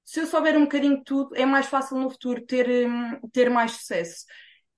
se 0.05 0.19
eu 0.19 0.27
souber 0.27 0.57
um 0.57 0.63
bocadinho 0.63 0.97
de 0.97 1.03
tudo, 1.03 1.35
é 1.35 1.45
mais 1.45 1.67
fácil 1.67 1.97
no 1.97 2.09
futuro 2.09 2.45
ter, 2.45 2.67
hum, 2.87 3.19
ter 3.31 3.49
mais 3.49 3.71
sucesso. 3.73 4.25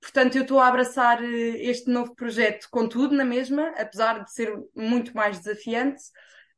Portanto, 0.01 0.35
eu 0.35 0.43
estou 0.43 0.59
a 0.59 0.67
abraçar 0.67 1.23
eh, 1.23 1.27
este 1.63 1.89
novo 1.89 2.15
projeto 2.15 2.67
com 2.71 2.87
tudo 2.87 3.15
na 3.15 3.25
mesma, 3.25 3.69
apesar 3.77 4.23
de 4.23 4.31
ser 4.33 4.53
muito 4.75 5.15
mais 5.15 5.39
desafiante. 5.39 6.03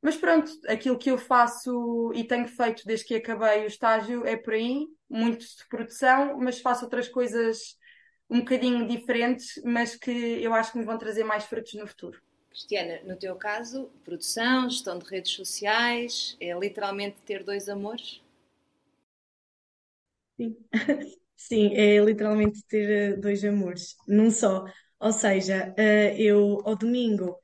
Mas 0.02 0.16
pronto, 0.16 0.52
aquilo 0.68 0.98
que 0.98 1.10
eu 1.12 1.18
faço 1.18 2.12
e 2.14 2.24
tenho 2.24 2.48
feito 2.48 2.84
desde 2.86 3.06
que 3.06 3.16
acabei 3.16 3.64
o 3.64 3.68
estágio 3.68 4.26
é 4.26 4.36
por 4.38 4.54
aí, 4.54 4.88
muito 5.10 5.40
de 5.46 5.68
produção, 5.70 6.38
mas 6.40 6.60
faço 6.62 6.86
outras 6.86 7.08
coisas 7.10 7.76
um 8.30 8.40
bocadinho 8.40 8.88
diferentes, 8.88 9.62
mas 9.66 9.96
que 9.96 10.12
eu 10.12 10.54
acho 10.54 10.72
que 10.72 10.78
me 10.78 10.86
vão 10.86 10.98
trazer 10.98 11.24
mais 11.24 11.46
frutos 11.46 11.74
no 11.74 11.88
futuro. 11.88 12.22
Cristiana, 12.50 13.00
no 13.06 13.16
teu 13.16 13.36
caso, 13.36 13.90
produção, 14.04 14.70
gestão 14.70 14.98
de 15.00 15.06
redes 15.06 15.32
sociais, 15.32 16.36
é 16.40 16.54
literalmente 16.58 17.18
ter 17.26 17.44
dois 17.44 17.70
amores? 17.70 18.22
Sim, 20.40 20.56
Sim 21.36 21.74
é 21.76 22.00
literalmente 22.00 22.64
ter 22.68 22.90
eh, 22.90 23.16
dois 23.18 23.44
amores, 23.44 23.96
num 24.08 24.32
só. 24.32 24.66
Ou 25.00 25.12
seja, 25.12 25.74
eh, 25.78 26.16
eu 26.22 26.62
ao 26.66 26.76
domingo 26.76 27.38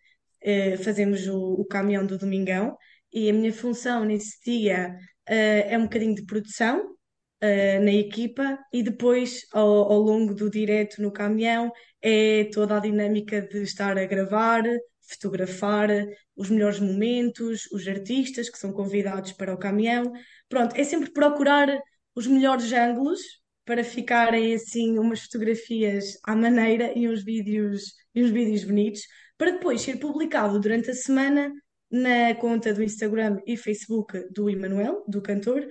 eh, 0.44 0.78
fazemos 0.78 1.28
o, 1.28 1.54
o 1.62 1.66
caminhão 1.66 2.06
do 2.06 2.18
Domingão 2.18 2.78
e 3.12 3.30
a 3.30 3.34
minha 3.34 3.54
função 3.54 4.04
nesse 4.06 4.40
dia 4.44 4.96
é 5.26 5.78
um 5.78 5.84
bocadinho 5.84 6.16
de 6.16 6.26
produção 6.26 6.96
na 7.42 7.92
equipa 7.94 8.58
e 8.74 8.84
depois 8.84 9.46
ao, 9.54 9.70
ao 9.92 10.00
longo 10.00 10.34
do 10.34 10.50
direto 10.50 11.02
no 11.02 11.12
caminhão 11.12 11.72
é 12.02 12.46
toda 12.46 12.78
a 12.78 12.80
dinâmica 12.80 13.42
de 13.42 13.62
estar 13.62 13.98
a 13.98 14.06
gravar, 14.06 14.64
fotografar 15.08 15.90
os 16.36 16.50
melhores 16.50 16.80
momentos, 16.80 17.66
os 17.72 17.88
artistas 17.88 18.50
que 18.50 18.58
são 18.58 18.72
convidados 18.74 19.32
para 19.34 19.54
o 19.54 19.58
caminhão. 19.58 20.12
Pronto, 20.50 20.76
é 20.76 20.84
sempre 20.84 21.12
procurar 21.12 21.70
os 22.16 22.28
melhores 22.28 22.72
ângulos 22.74 23.20
para 23.66 23.84
ficarem 23.84 24.54
assim 24.54 24.98
umas 25.00 25.22
fotografias 25.22 26.18
à 26.26 26.36
maneira 26.36 26.92
e 26.98 27.08
uns 27.08 27.24
vídeos 27.24 27.94
e 28.14 28.24
uns 28.24 28.32
vídeos 28.32 28.64
bonitos 28.64 29.02
para 29.38 29.52
depois 29.52 29.82
ser 29.82 29.98
publicado 29.98 30.60
durante 30.60 30.92
a 30.92 30.94
semana 30.94 31.52
na 31.92 32.34
conta 32.36 32.74
do 32.74 32.84
Instagram 32.84 33.40
e 33.46 33.56
Facebook 33.56 34.28
do 34.34 34.50
Emanuel, 34.50 35.04
do 35.08 35.22
cantor, 35.22 35.68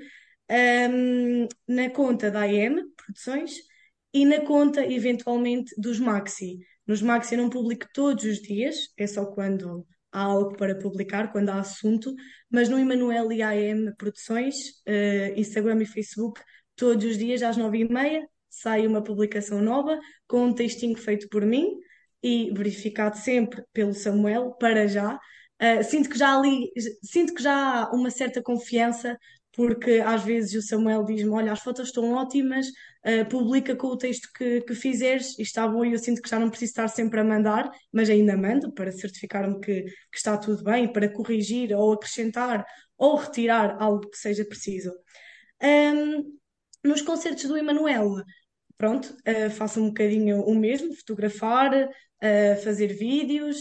um, 0.50 1.48
na 1.66 1.90
conta 1.90 2.30
da 2.30 2.42
AM 2.42 2.82
Produções 2.96 3.56
e 4.14 4.24
na 4.24 4.40
conta 4.42 4.84
eventualmente 4.84 5.74
dos 5.76 5.98
Maxi. 5.98 6.60
Nos 6.86 7.02
Maxi 7.02 7.34
eu 7.34 7.42
não 7.42 7.50
publico 7.50 7.86
todos 7.92 8.24
os 8.24 8.40
dias, 8.40 8.92
é 8.96 9.06
só 9.06 9.26
quando 9.26 9.86
há 10.12 10.20
algo 10.20 10.56
para 10.56 10.78
publicar, 10.78 11.32
quando 11.32 11.48
há 11.48 11.58
assunto, 11.58 12.14
mas 12.50 12.68
no 12.68 12.78
Emanuel 12.78 13.32
e 13.32 13.42
AM 13.42 13.94
Produções, 13.96 14.54
uh, 14.86 15.36
Instagram 15.36 15.82
e 15.82 15.86
Facebook, 15.86 16.40
todos 16.76 17.04
os 17.04 17.18
dias 17.18 17.42
às 17.42 17.56
nove 17.56 17.78
e 17.78 17.88
meia, 17.88 18.24
sai 18.48 18.86
uma 18.86 19.02
publicação 19.02 19.62
nova 19.62 19.98
com 20.28 20.44
um 20.44 20.54
textinho 20.54 20.96
feito 20.96 21.28
por 21.28 21.44
mim 21.44 21.66
e 22.22 22.52
verificado 22.54 23.16
sempre 23.16 23.64
pelo 23.72 23.94
Samuel, 23.94 24.52
para 24.52 24.86
já. 24.86 25.18
Uh, 25.60 25.82
sinto 25.84 26.08
que 26.08 26.18
já 26.18 26.36
ali, 26.36 26.70
sinto 27.02 27.34
que 27.34 27.42
já 27.42 27.84
há 27.84 27.92
uma 27.92 28.10
certa 28.10 28.42
confiança, 28.42 29.16
porque 29.52 30.02
às 30.04 30.24
vezes 30.24 30.54
o 30.54 30.66
Samuel 30.66 31.04
diz-me: 31.04 31.30
Olha, 31.30 31.52
as 31.52 31.60
fotos 31.60 31.88
estão 31.88 32.12
ótimas, 32.14 32.66
uh, 32.66 33.28
publica 33.28 33.76
com 33.76 33.88
o 33.88 33.96
texto 33.96 34.28
que, 34.34 34.62
que 34.62 34.74
fizeres 34.74 35.38
e 35.38 35.42
está 35.42 35.66
bom. 35.68 35.84
E 35.84 35.92
eu 35.92 35.98
sinto 35.98 36.22
que 36.22 36.28
já 36.28 36.38
não 36.38 36.50
preciso 36.50 36.70
estar 36.70 36.88
sempre 36.88 37.20
a 37.20 37.24
mandar, 37.24 37.70
mas 37.92 38.08
ainda 38.10 38.36
mando 38.36 38.72
para 38.72 38.90
certificar-me 38.90 39.60
que, 39.60 39.82
que 39.82 40.16
está 40.16 40.36
tudo 40.36 40.64
bem, 40.64 40.90
para 40.92 41.08
corrigir 41.12 41.74
ou 41.74 41.92
acrescentar 41.92 42.64
ou 42.96 43.16
retirar 43.16 43.76
algo 43.80 44.08
que 44.08 44.18
seja 44.18 44.44
preciso. 44.44 44.92
Um, 45.62 46.38
nos 46.84 47.02
concertos 47.02 47.44
do 47.44 47.56
Emanuel, 47.56 48.22
pronto, 48.76 49.14
uh, 49.28 49.50
faço 49.50 49.80
um 49.80 49.88
bocadinho 49.88 50.40
o 50.42 50.54
mesmo, 50.54 50.94
fotografar, 50.94 51.88
uh, 52.22 52.62
fazer 52.62 52.88
vídeos, 52.88 53.58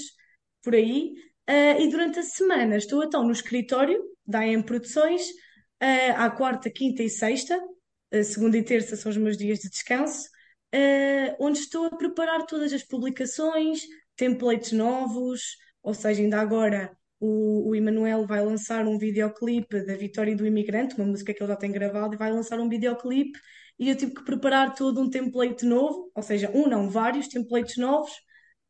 por 0.63 0.75
aí. 0.75 1.13
Uh, 1.49 1.81
e 1.81 1.89
durante 1.89 2.19
a 2.19 2.23
semana 2.23 2.77
estou 2.77 3.03
então 3.03 3.23
no 3.23 3.31
escritório 3.31 4.01
da 4.25 4.39
AM 4.39 4.63
Produções, 4.63 5.21
uh, 5.81 6.15
à 6.15 6.29
quarta, 6.29 6.69
quinta 6.69 7.03
e 7.03 7.09
sexta, 7.09 7.57
uh, 7.57 8.23
segunda 8.23 8.57
e 8.57 8.63
terça 8.63 8.95
são 8.95 9.09
os 9.09 9.17
meus 9.17 9.37
dias 9.37 9.59
de 9.59 9.69
descanso, 9.69 10.29
onde 11.39 11.59
estou 11.59 11.85
a 11.85 11.97
preparar 11.97 12.45
todas 12.45 12.71
as 12.71 12.81
publicações, 12.81 13.81
templates 14.15 14.71
novos, 14.71 15.57
ou 15.83 15.93
seja, 15.93 16.21
ainda 16.21 16.39
agora 16.39 16.95
o, 17.19 17.69
o 17.69 17.75
Emanuel 17.75 18.25
vai 18.25 18.41
lançar 18.43 18.87
um 18.87 18.97
videoclipe 18.97 19.85
da 19.85 19.95
Vitória 19.95 20.33
do 20.33 20.45
Imigrante, 20.45 20.95
uma 20.95 21.05
música 21.05 21.33
que 21.33 21.43
ele 21.43 21.51
já 21.51 21.57
tem 21.57 21.71
gravado, 21.71 22.15
e 22.15 22.17
vai 22.17 22.31
lançar 22.31 22.57
um 22.59 22.69
videoclipe. 22.69 23.37
E 23.77 23.89
eu 23.89 23.97
tive 23.97 24.13
que 24.13 24.23
preparar 24.23 24.73
todo 24.75 25.01
um 25.01 25.09
template 25.09 25.65
novo, 25.65 26.09
ou 26.15 26.23
seja, 26.23 26.49
um 26.53 26.67
não, 26.67 26.89
vários 26.89 27.27
templates 27.27 27.75
novos, 27.75 28.11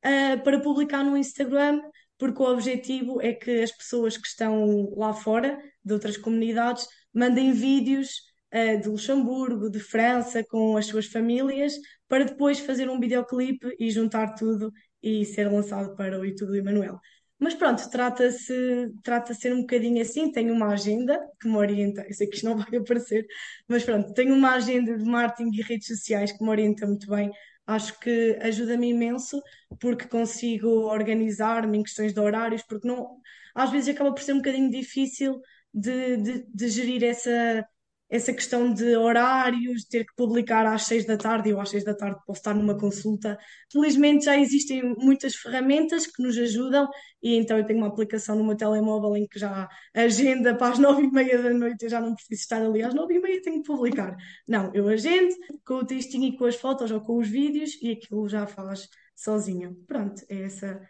uh, 0.05 0.43
para 0.43 0.59
publicar 0.59 1.03
no 1.03 1.17
Instagram, 1.17 1.81
porque 2.17 2.41
o 2.41 2.51
objetivo 2.51 3.21
é 3.21 3.33
que 3.33 3.61
as 3.61 3.71
pessoas 3.71 4.17
que 4.17 4.27
estão 4.27 4.93
lá 4.95 5.13
fora, 5.13 5.59
de 5.83 5.93
outras 5.93 6.17
comunidades, 6.17 6.87
mandem 7.13 7.51
vídeos 7.51 8.21
uh, 8.53 8.79
de 8.79 8.87
Luxemburgo, 8.87 9.69
de 9.69 9.79
França, 9.79 10.43
com 10.43 10.77
as 10.77 10.85
suas 10.85 11.07
famílias, 11.07 11.73
para 12.07 12.25
depois 12.25 12.59
fazer 12.59 12.89
um 12.89 12.99
videoclipe 12.99 13.75
e 13.79 13.89
juntar 13.89 14.35
tudo 14.35 14.71
e 15.01 15.25
ser 15.25 15.51
lançado 15.51 15.95
para 15.95 16.19
o 16.19 16.25
YouTube 16.25 16.49
do 16.49 16.57
Emanuel. 16.57 16.99
Mas 17.41 17.55
pronto, 17.55 17.89
trata-se 17.89 18.93
trata 19.03 19.33
ser 19.33 19.51
um 19.51 19.61
bocadinho 19.61 19.99
assim. 19.99 20.31
Tenho 20.31 20.53
uma 20.53 20.67
agenda 20.67 21.19
que 21.39 21.47
me 21.47 21.57
orienta. 21.57 22.05
Eu 22.07 22.13
sei 22.13 22.27
que 22.27 22.35
isto 22.35 22.45
não 22.45 22.55
vai 22.55 22.77
aparecer, 22.77 23.25
mas 23.67 23.83
pronto, 23.83 24.13
tenho 24.13 24.35
uma 24.35 24.51
agenda 24.51 24.95
de 24.95 25.03
marketing 25.03 25.49
e 25.57 25.61
redes 25.63 25.87
sociais 25.87 26.31
que 26.31 26.43
me 26.43 26.49
orienta 26.51 26.85
muito 26.85 27.09
bem 27.09 27.31
acho 27.67 27.99
que 27.99 28.37
ajuda-me 28.41 28.89
imenso 28.89 29.41
porque 29.79 30.07
consigo 30.07 30.67
organizar-me 30.87 31.77
em 31.77 31.83
questões 31.83 32.13
de 32.13 32.19
horários, 32.19 32.63
porque 32.63 32.87
não, 32.87 33.19
às 33.55 33.71
vezes 33.71 33.93
acaba 33.93 34.13
por 34.13 34.21
ser 34.21 34.33
um 34.33 34.37
bocadinho 34.37 34.69
difícil 34.69 35.39
de, 35.73 36.17
de, 36.17 36.45
de 36.53 36.69
gerir 36.69 37.03
essa, 37.03 37.65
essa 38.11 38.33
questão 38.33 38.73
de 38.73 38.97
horários, 38.97 39.85
ter 39.85 40.03
que 40.05 40.13
publicar 40.17 40.65
às 40.65 40.83
seis 40.83 41.05
da 41.05 41.15
tarde, 41.15 41.49
eu 41.49 41.61
às 41.61 41.69
seis 41.69 41.85
da 41.85 41.95
tarde 41.95 42.19
posso 42.27 42.41
estar 42.41 42.53
numa 42.53 42.77
consulta. 42.77 43.37
Felizmente 43.71 44.25
já 44.25 44.37
existem 44.37 44.83
muitas 44.97 45.33
ferramentas 45.33 46.05
que 46.05 46.21
nos 46.21 46.37
ajudam 46.37 46.89
e 47.23 47.37
então 47.37 47.57
eu 47.57 47.65
tenho 47.65 47.79
uma 47.79 47.87
aplicação 47.87 48.35
no 48.35 48.43
meu 48.43 48.57
telemóvel 48.57 49.15
em 49.15 49.25
que 49.25 49.39
já 49.39 49.69
agenda 49.93 50.53
para 50.53 50.73
as 50.73 50.79
nove 50.79 51.03
e 51.03 51.11
meia 51.11 51.41
da 51.41 51.51
noite, 51.51 51.83
eu 51.83 51.89
já 51.89 52.01
não 52.01 52.13
preciso 52.13 52.41
estar 52.41 52.61
ali 52.61 52.83
às 52.83 52.93
nove 52.93 53.13
e 53.15 53.19
meia, 53.21 53.41
tenho 53.41 53.61
que 53.63 53.67
publicar. 53.67 54.17
Não, 54.45 54.69
eu 54.73 54.89
agendo 54.89 55.33
com 55.65 55.75
o 55.75 55.85
textinho 55.85 56.25
e 56.25 56.37
com 56.37 56.43
as 56.43 56.55
fotos 56.57 56.91
ou 56.91 56.99
com 56.99 57.17
os 57.17 57.29
vídeos 57.29 57.81
e 57.81 57.91
aquilo 57.91 58.27
já 58.27 58.45
faz 58.45 58.89
sozinho. 59.15 59.73
Pronto, 59.87 60.21
é 60.29 60.41
essa, 60.41 60.81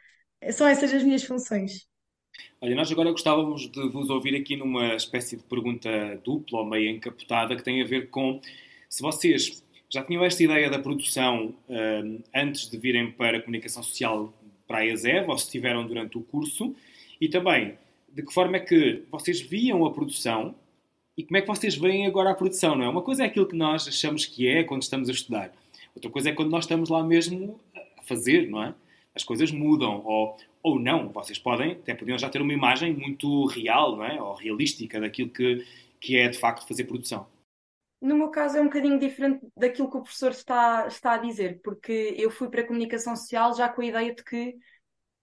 é 0.42 0.52
só 0.52 0.68
essas 0.68 0.92
as 0.92 1.04
minhas 1.04 1.24
funções. 1.24 1.91
Olha, 2.60 2.76
nós 2.76 2.92
agora 2.92 3.12
gostávamos 3.12 3.70
de 3.70 3.90
vos 3.90 4.10
ouvir 4.10 4.36
aqui 4.36 4.56
numa 4.56 4.96
espécie 4.96 5.36
de 5.36 5.44
pergunta 5.44 5.90
dupla 6.24 6.60
ou 6.60 6.66
meio 6.66 6.90
encapotada 6.92 7.56
que 7.56 7.64
tem 7.64 7.82
a 7.82 7.86
ver 7.86 8.10
com 8.10 8.40
se 8.88 9.02
vocês 9.02 9.64
já 9.90 10.04
tinham 10.04 10.24
esta 10.24 10.44
ideia 10.44 10.70
da 10.70 10.80
produção 10.80 11.56
uh, 11.68 12.24
antes 12.34 12.70
de 12.70 12.78
virem 12.78 13.12
para 13.12 13.38
a 13.38 13.42
comunicação 13.42 13.84
social 13.84 14.34
para 14.68 14.80
a 14.80 14.86
ESEV 14.86 15.28
ou 15.28 15.38
se 15.38 15.50
tiveram 15.50 15.86
durante 15.86 16.18
o 16.18 16.22
curso 16.22 16.76
e 17.20 17.28
também 17.28 17.78
de 18.14 18.24
que 18.24 18.34
forma 18.34 18.58
é 18.58 18.60
que 18.60 19.04
vocês 19.12 19.42
viam 19.42 19.86
a 19.86 19.92
produção 19.92 20.56
e 21.18 21.24
como 21.24 21.38
é 21.38 21.42
que 21.42 21.48
vocês 21.48 21.76
veem 21.76 22.08
agora 22.08 22.32
a 22.32 22.36
produção, 22.36 22.76
não 22.76 22.86
é? 22.86 22.90
Uma 22.90 23.02
coisa 23.02 23.24
é 23.24 23.26
aquilo 23.26 23.46
que 23.46 23.56
nós 23.56 23.88
achamos 23.88 24.26
que 24.26 24.48
é 24.48 24.64
quando 24.64 24.82
estamos 24.82 25.10
a 25.10 25.12
estudar, 25.12 25.54
outra 25.94 26.10
coisa 26.10 26.30
é 26.30 26.34
quando 26.34 26.50
nós 26.50 26.64
estamos 26.64 26.90
lá 26.90 27.04
mesmo 27.04 27.60
a 27.98 28.02
fazer, 28.04 28.50
não 28.50 28.64
é? 28.64 28.74
As 29.16 29.24
coisas 29.24 29.52
mudam, 29.52 30.04
ou, 30.06 30.38
ou 30.64 30.80
não. 30.80 31.10
Vocês 31.10 31.38
podem, 31.38 31.74
até 31.74 31.94
podiam 31.94 32.18
já 32.18 32.30
ter 32.30 32.42
uma 32.42 32.54
imagem 32.54 32.96
muito 32.96 33.46
real, 33.48 33.98
não 33.98 34.06
é? 34.06 34.22
Ou 34.22 34.34
realística 34.34 35.00
daquilo 35.00 35.30
que, 35.30 35.66
que 36.00 36.18
é 36.18 36.30
de 36.30 36.38
facto 36.38 36.68
fazer 36.68 36.86
produção. 36.86 37.28
No 38.02 38.16
meu 38.16 38.30
caso 38.30 38.58
é 38.58 38.62
um 38.62 38.66
bocadinho 38.66 38.98
diferente 38.98 39.46
daquilo 39.56 39.90
que 39.90 39.98
o 39.98 40.02
professor 40.02 40.32
está, 40.32 40.88
está 40.88 41.14
a 41.14 41.18
dizer, 41.18 41.62
porque 41.64 42.16
eu 42.18 42.32
fui 42.32 42.50
para 42.50 42.62
a 42.62 42.68
comunicação 42.68 43.16
social 43.16 43.54
já 43.56 43.70
com 43.70 43.82
a 43.82 43.86
ideia 43.86 44.16
de 44.16 44.24
que 44.24 44.56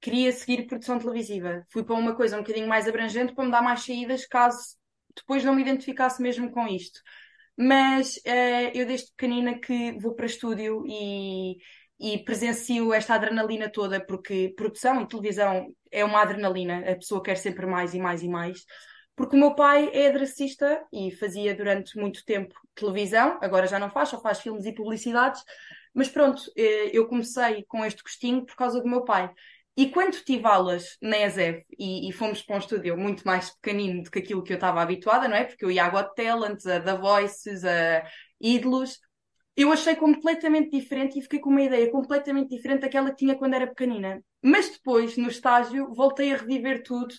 queria 0.00 0.30
seguir 0.30 0.66
produção 0.66 0.98
televisiva. 0.98 1.66
Fui 1.70 1.82
para 1.82 1.96
uma 1.96 2.14
coisa 2.14 2.36
um 2.36 2.42
bocadinho 2.42 2.68
mais 2.68 2.86
abrangente 2.86 3.34
para 3.34 3.44
me 3.44 3.50
dar 3.50 3.62
mais 3.62 3.84
saídas 3.84 4.26
caso 4.26 4.76
depois 5.16 5.44
não 5.44 5.54
me 5.54 5.62
identificasse 5.62 6.22
mesmo 6.22 6.50
com 6.50 6.66
isto. 6.66 7.00
Mas 7.56 8.16
uh, 8.18 8.70
eu 8.74 8.86
desde 8.86 9.10
pequenina 9.10 9.58
que 9.58 9.98
vou 9.98 10.14
para 10.14 10.26
estúdio 10.26 10.84
e, 10.86 11.56
e 11.98 12.18
presencio 12.18 12.92
esta 12.92 13.14
adrenalina 13.14 13.68
toda, 13.68 14.00
porque 14.00 14.52
produção 14.56 15.02
e 15.02 15.08
televisão 15.08 15.74
é 15.90 16.04
uma 16.04 16.22
adrenalina, 16.22 16.78
a 16.90 16.94
pessoa 16.94 17.22
quer 17.22 17.36
sempre 17.36 17.66
mais 17.66 17.94
e 17.94 17.98
mais 17.98 18.22
e 18.22 18.28
mais. 18.28 18.64
Porque 19.16 19.34
o 19.34 19.38
meu 19.38 19.54
pai 19.54 19.90
é 19.92 20.08
adracista 20.08 20.80
e 20.92 21.10
fazia 21.10 21.52
durante 21.54 21.98
muito 21.98 22.24
tempo 22.24 22.54
televisão, 22.74 23.38
agora 23.42 23.66
já 23.66 23.78
não 23.78 23.90
faz, 23.90 24.10
só 24.10 24.20
faz 24.20 24.40
filmes 24.40 24.64
e 24.64 24.72
publicidades. 24.72 25.42
Mas 25.92 26.08
pronto, 26.08 26.42
eh, 26.56 26.90
eu 26.92 27.08
comecei 27.08 27.64
com 27.64 27.84
este 27.84 28.02
gostinho 28.02 28.46
por 28.46 28.54
causa 28.54 28.80
do 28.80 28.88
meu 28.88 29.04
pai. 29.04 29.28
E 29.76 29.90
quando 29.90 30.22
tive 30.24 30.46
aulas 30.46 30.96
na 31.00 31.18
ESEV 31.18 31.64
e, 31.78 32.08
e, 32.08 32.12
fomos 32.12 32.42
para 32.42 32.56
um 32.56 32.58
estúdio 32.58 32.96
muito 32.96 33.24
mais 33.24 33.50
pequenino 33.50 34.02
do 34.02 34.10
que 34.10 34.18
aquilo 34.18 34.42
que 34.42 34.52
eu 34.52 34.56
estava 34.56 34.82
habituada, 34.82 35.28
não 35.28 35.36
é? 35.36 35.44
Porque 35.44 35.64
eu 35.64 35.70
ia 35.70 35.84
a 35.84 35.88
Got 35.88 36.14
Talent, 36.16 36.66
a 36.66 36.80
The 36.80 36.96
Voices, 36.96 37.64
a 37.64 38.04
Ídolos, 38.40 38.98
eu 39.58 39.72
achei 39.72 39.96
completamente 39.96 40.70
diferente 40.70 41.18
e 41.18 41.22
fiquei 41.22 41.40
com 41.40 41.50
uma 41.50 41.62
ideia 41.62 41.90
completamente 41.90 42.50
diferente 42.54 42.82
daquela 42.82 43.10
que 43.10 43.16
tinha 43.16 43.34
quando 43.34 43.54
era 43.54 43.66
pequenina. 43.66 44.22
Mas 44.40 44.70
depois, 44.70 45.16
no 45.16 45.26
estágio, 45.26 45.92
voltei 45.92 46.32
a 46.32 46.36
reviver 46.36 46.84
tudo 46.84 47.12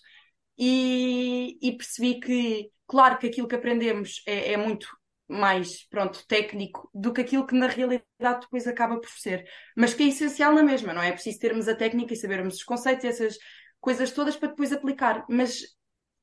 e, 0.57 1.57
e 1.61 1.75
percebi 1.75 2.17
que, 2.21 2.71
claro 2.87 3.17
que 3.17 3.27
aquilo 3.27 3.45
que 3.45 3.55
aprendemos 3.55 4.23
é, 4.25 4.53
é, 4.53 4.57
muito 4.57 4.87
mais, 5.27 5.85
pronto, 5.89 6.25
técnico 6.27 6.89
do 6.93 7.11
que 7.11 7.19
aquilo 7.19 7.45
que 7.45 7.55
na 7.55 7.67
realidade 7.67 8.05
depois 8.39 8.65
acaba 8.67 8.97
por 9.01 9.09
ser. 9.09 9.45
Mas 9.75 9.93
que 9.93 10.03
é 10.03 10.07
essencial 10.07 10.53
na 10.53 10.63
mesma, 10.63 10.93
não 10.93 11.01
é? 11.01 11.09
É 11.09 11.11
preciso 11.11 11.39
termos 11.39 11.67
a 11.67 11.75
técnica 11.75 12.13
e 12.13 12.17
sabermos 12.17 12.55
os 12.55 12.63
conceitos, 12.63 13.03
essas 13.03 13.37
coisas 13.81 14.11
todas 14.11 14.37
para 14.37 14.47
depois 14.47 14.71
aplicar. 14.71 15.25
Mas 15.29 15.59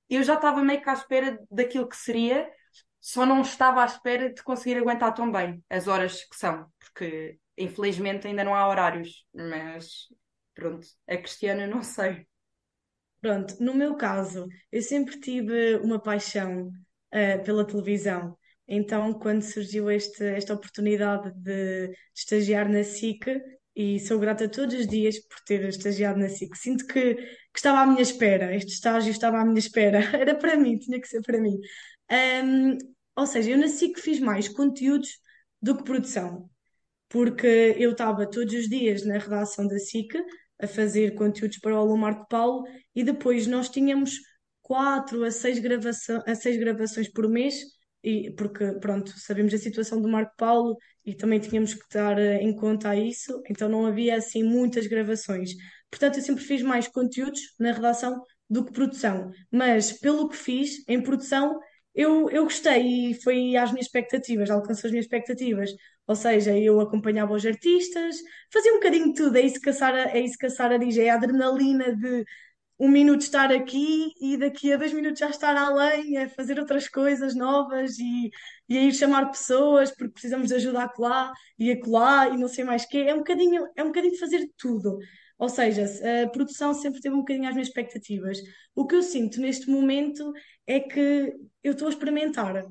eu 0.08 0.22
já 0.22 0.36
estava 0.36 0.64
meio 0.64 0.80
que 0.80 0.88
à 0.88 0.94
espera 0.94 1.38
daquilo 1.50 1.86
que 1.86 1.96
seria 1.96 2.48
só 3.06 3.24
não 3.24 3.40
estava 3.40 3.84
à 3.84 3.86
espera 3.86 4.32
de 4.34 4.42
conseguir 4.42 4.78
aguentar 4.78 5.14
tão 5.14 5.30
bem 5.30 5.62
as 5.70 5.86
horas 5.86 6.24
que 6.24 6.34
são, 6.34 6.66
porque 6.80 7.38
infelizmente 7.56 8.26
ainda 8.26 8.42
não 8.42 8.52
há 8.52 8.68
horários, 8.68 9.24
mas 9.32 10.08
pronto, 10.52 10.84
a 11.06 11.16
Cristiana 11.16 11.68
não 11.68 11.84
sei. 11.84 12.26
Pronto, 13.20 13.54
no 13.60 13.74
meu 13.74 13.94
caso, 13.94 14.48
eu 14.72 14.82
sempre 14.82 15.20
tive 15.20 15.76
uma 15.76 16.00
paixão 16.02 16.66
uh, 16.66 17.44
pela 17.44 17.64
televisão. 17.64 18.36
Então, 18.66 19.14
quando 19.14 19.42
surgiu 19.42 19.88
este, 19.88 20.24
esta 20.24 20.54
oportunidade 20.54 21.32
de, 21.36 21.86
de 21.86 21.96
estagiar 22.12 22.68
na 22.68 22.82
SIC, 22.82 23.40
e 23.76 24.00
sou 24.00 24.18
grata 24.18 24.48
todos 24.48 24.74
os 24.74 24.86
dias 24.88 25.16
por 25.20 25.38
ter 25.46 25.62
estagiado 25.68 26.18
na 26.18 26.28
SIC. 26.28 26.56
Sinto 26.56 26.84
que, 26.86 27.14
que, 27.14 27.24
estava 27.54 27.82
à 27.82 27.86
minha 27.86 28.02
espera, 28.02 28.52
este 28.56 28.72
estágio 28.72 29.12
estava 29.12 29.38
à 29.38 29.44
minha 29.44 29.60
espera, 29.60 30.00
era 30.12 30.34
para 30.34 30.56
mim, 30.56 30.76
tinha 30.76 31.00
que 31.00 31.06
ser 31.06 31.22
para 31.22 31.40
mim. 31.40 31.56
Um, 32.10 32.95
ou 33.16 33.26
seja, 33.26 33.50
eu 33.50 33.58
nasci 33.58 33.88
que 33.88 34.00
fiz 34.00 34.20
mais 34.20 34.48
conteúdos 34.48 35.18
do 35.60 35.76
que 35.76 35.84
produção, 35.84 36.48
porque 37.08 37.74
eu 37.78 37.92
estava 37.92 38.26
todos 38.26 38.52
os 38.54 38.68
dias 38.68 39.04
na 39.04 39.18
redação 39.18 39.66
da 39.66 39.78
SIC 39.78 40.14
a 40.60 40.66
fazer 40.66 41.14
conteúdos 41.14 41.58
para 41.58 41.74
o 41.74 41.78
aluno 41.78 41.98
Marco 41.98 42.26
Paulo 42.28 42.64
e 42.94 43.02
depois 43.02 43.46
nós 43.46 43.68
tínhamos 43.68 44.18
quatro 44.62 45.24
a 45.24 45.30
seis, 45.30 45.58
gravação, 45.58 46.22
a 46.26 46.34
seis 46.34 46.56
gravações 46.58 47.08
por 47.08 47.28
mês, 47.28 47.62
e, 48.02 48.30
porque, 48.32 48.72
pronto, 48.80 49.12
sabemos 49.18 49.52
a 49.54 49.58
situação 49.58 50.00
do 50.00 50.08
Marco 50.08 50.34
Paulo 50.36 50.76
e 51.04 51.14
também 51.14 51.40
tínhamos 51.40 51.74
que 51.74 51.84
dar 51.92 52.18
eh, 52.18 52.42
em 52.42 52.54
conta 52.54 52.94
isso, 52.94 53.42
então 53.50 53.68
não 53.68 53.86
havia 53.86 54.16
assim 54.16 54.42
muitas 54.42 54.86
gravações. 54.86 55.50
Portanto, 55.90 56.16
eu 56.18 56.22
sempre 56.22 56.44
fiz 56.44 56.62
mais 56.62 56.88
conteúdos 56.88 57.40
na 57.58 57.72
redação 57.72 58.20
do 58.48 58.64
que 58.64 58.72
produção, 58.72 59.30
mas 59.50 59.92
pelo 59.92 60.28
que 60.28 60.36
fiz 60.36 60.84
em 60.88 61.00
produção 61.02 61.58
eu, 61.96 62.30
eu 62.30 62.44
gostei 62.44 63.10
e 63.12 63.14
foi 63.22 63.56
às 63.56 63.72
minhas 63.72 63.86
expectativas, 63.86 64.50
alcançou 64.50 64.88
as 64.88 64.92
minhas 64.92 65.06
expectativas, 65.06 65.70
Ou 66.06 66.14
seja, 66.14 66.56
eu 66.58 66.80
acompanhava 66.80 67.32
os 67.34 67.44
artistas, 67.46 68.16
fazia 68.52 68.72
um 68.72 68.76
bocadinho 68.76 69.06
de 69.08 69.14
tudo. 69.14 69.36
É 69.38 69.40
isso 69.42 69.60
que 69.60 69.70
a 69.70 69.72
Sara, 69.72 70.10
é 70.16 70.20
isso 70.20 70.38
que 70.38 70.46
a 70.46 70.50
Sara 70.50 70.78
diz, 70.78 70.96
é 70.98 71.10
a 71.10 71.14
adrenalina 71.14 71.94
de 71.96 72.24
um 72.78 72.88
minuto 72.88 73.22
estar 73.22 73.50
aqui 73.52 74.12
e 74.20 74.36
daqui 74.36 74.72
a 74.72 74.76
dois 74.76 74.92
minutos 74.92 75.18
já 75.20 75.30
estar 75.30 75.56
além, 75.56 76.18
a 76.18 76.28
fazer 76.28 76.58
outras 76.60 76.88
coisas 76.88 77.34
novas 77.34 77.98
e, 77.98 78.30
e 78.68 78.76
a 78.78 78.82
ir 78.82 78.92
chamar 78.92 79.30
pessoas 79.30 79.90
porque 79.90 80.12
precisamos 80.12 80.48
de 80.48 80.54
ajuda 80.56 80.82
acolá 80.84 81.32
e 81.58 81.70
acolá 81.72 82.28
e 82.28 82.36
não 82.36 82.48
sei 82.48 82.64
mais 82.64 82.84
o 82.84 82.88
quê. 82.88 82.98
É 83.08 83.14
um 83.14 83.18
bocadinho, 83.18 83.66
é 83.76 83.82
um 83.82 83.86
bocadinho 83.88 84.12
de 84.12 84.20
fazer 84.20 84.46
tudo. 84.58 84.98
Ou 85.38 85.48
seja, 85.48 85.84
a 86.24 86.28
produção 86.28 86.72
sempre 86.74 87.00
teve 87.00 87.14
um 87.14 87.18
bocadinho 87.18 87.48
as 87.48 87.54
minhas 87.54 87.68
expectativas. 87.68 88.38
O 88.74 88.86
que 88.86 88.94
eu 88.94 89.02
sinto 89.02 89.40
neste 89.40 89.70
momento 89.70 90.32
é 90.66 90.80
que 90.80 91.32
eu 91.66 91.72
estou 91.72 91.88
a 91.88 91.90
experimentar 91.90 92.66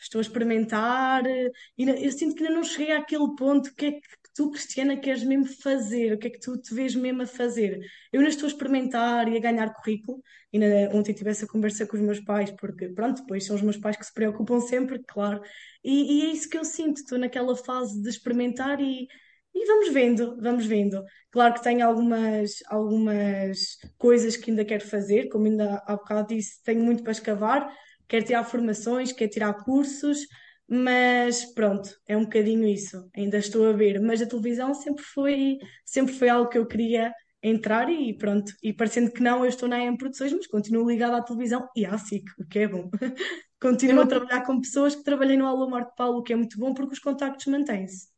estou 0.00 0.20
a 0.20 0.22
experimentar 0.22 1.26
eh, 1.26 1.50
e 1.76 1.88
eu 1.88 2.12
sinto 2.12 2.34
que 2.36 2.44
ainda 2.44 2.54
não 2.56 2.64
cheguei 2.64 2.92
àquele 2.92 3.34
ponto. 3.36 3.68
O 3.68 3.74
que 3.74 3.86
é 3.86 3.92
que 3.92 4.00
tu, 4.34 4.50
Cristiana, 4.50 4.96
queres 4.96 5.24
mesmo 5.24 5.46
fazer? 5.46 6.12
O 6.12 6.18
que 6.18 6.28
é 6.28 6.30
que 6.30 6.40
tu 6.40 6.56
te 6.56 6.74
vês 6.74 6.94
mesmo 6.94 7.22
a 7.22 7.26
fazer? 7.26 7.80
Eu 8.12 8.20
ainda 8.20 8.30
estou 8.30 8.46
a 8.46 8.50
experimentar 8.50 9.28
e 9.28 9.36
a 9.36 9.40
ganhar 9.40 9.72
currículo. 9.74 10.22
Ainda 10.52 10.90
ontem 10.94 11.12
tive 11.12 11.30
essa 11.30 11.46
conversa 11.46 11.86
com 11.86 11.96
os 11.96 12.02
meus 12.02 12.20
pais, 12.20 12.50
porque, 12.52 12.88
pronto, 12.88 13.20
depois 13.22 13.44
são 13.44 13.56
os 13.56 13.62
meus 13.62 13.76
pais 13.76 13.96
que 13.96 14.06
se 14.06 14.14
preocupam 14.14 14.60
sempre, 14.60 15.00
claro. 15.06 15.42
E, 15.84 16.20
e 16.20 16.26
é 16.26 16.32
isso 16.32 16.48
que 16.48 16.58
eu 16.58 16.64
sinto. 16.64 16.98
Estou 16.98 17.18
naquela 17.18 17.56
fase 17.56 18.00
de 18.00 18.08
experimentar 18.08 18.80
e. 18.80 19.08
E 19.54 19.66
vamos 19.66 19.92
vendo, 19.92 20.36
vamos 20.40 20.66
vendo. 20.66 21.02
Claro 21.32 21.54
que 21.54 21.62
tenho 21.62 21.84
algumas, 21.84 22.62
algumas 22.68 23.76
coisas 23.96 24.36
que 24.36 24.50
ainda 24.50 24.64
quero 24.64 24.86
fazer, 24.86 25.28
como 25.30 25.46
ainda 25.46 25.82
há 25.86 25.96
bocado 25.96 26.28
disse, 26.28 26.62
tenho 26.62 26.84
muito 26.84 27.02
para 27.02 27.12
escavar, 27.12 27.68
quer 28.08 28.22
tirar 28.22 28.44
formações, 28.44 29.12
quer 29.12 29.28
tirar 29.28 29.52
cursos, 29.64 30.26
mas 30.66 31.44
pronto, 31.54 31.90
é 32.06 32.16
um 32.16 32.24
bocadinho 32.24 32.66
isso. 32.66 33.08
Ainda 33.16 33.38
estou 33.38 33.68
a 33.68 33.72
ver, 33.72 34.00
mas 34.00 34.20
a 34.20 34.26
televisão 34.26 34.74
sempre 34.74 35.02
foi, 35.04 35.58
sempre 35.84 36.14
foi 36.14 36.28
algo 36.28 36.50
que 36.50 36.58
eu 36.58 36.66
queria 36.66 37.12
entrar 37.42 37.88
e 37.90 38.16
pronto. 38.16 38.52
E 38.62 38.72
parecendo 38.72 39.12
que 39.12 39.22
não, 39.22 39.44
eu 39.44 39.48
estou 39.48 39.68
na 39.68 39.78
EM 39.78 39.96
Produções, 39.96 40.32
mas 40.32 40.46
continuo 40.46 40.88
ligada 40.88 41.16
à 41.16 41.22
televisão 41.22 41.68
e 41.76 41.86
à 41.86 41.96
SIC, 41.96 42.24
o 42.38 42.46
que 42.46 42.60
é 42.60 42.68
bom. 42.68 42.90
continuo 43.60 44.02
a 44.02 44.06
trabalhar 44.06 44.44
com 44.44 44.60
pessoas 44.60 44.94
que 44.94 45.04
trabalhei 45.04 45.36
no 45.36 45.46
Alô 45.46 45.68
Morte 45.68 45.92
Paulo, 45.96 46.18
o 46.18 46.22
que 46.22 46.32
é 46.32 46.36
muito 46.36 46.58
bom 46.58 46.74
porque 46.74 46.94
os 46.94 47.00
contactos 47.00 47.46
mantêm-se. 47.46 48.08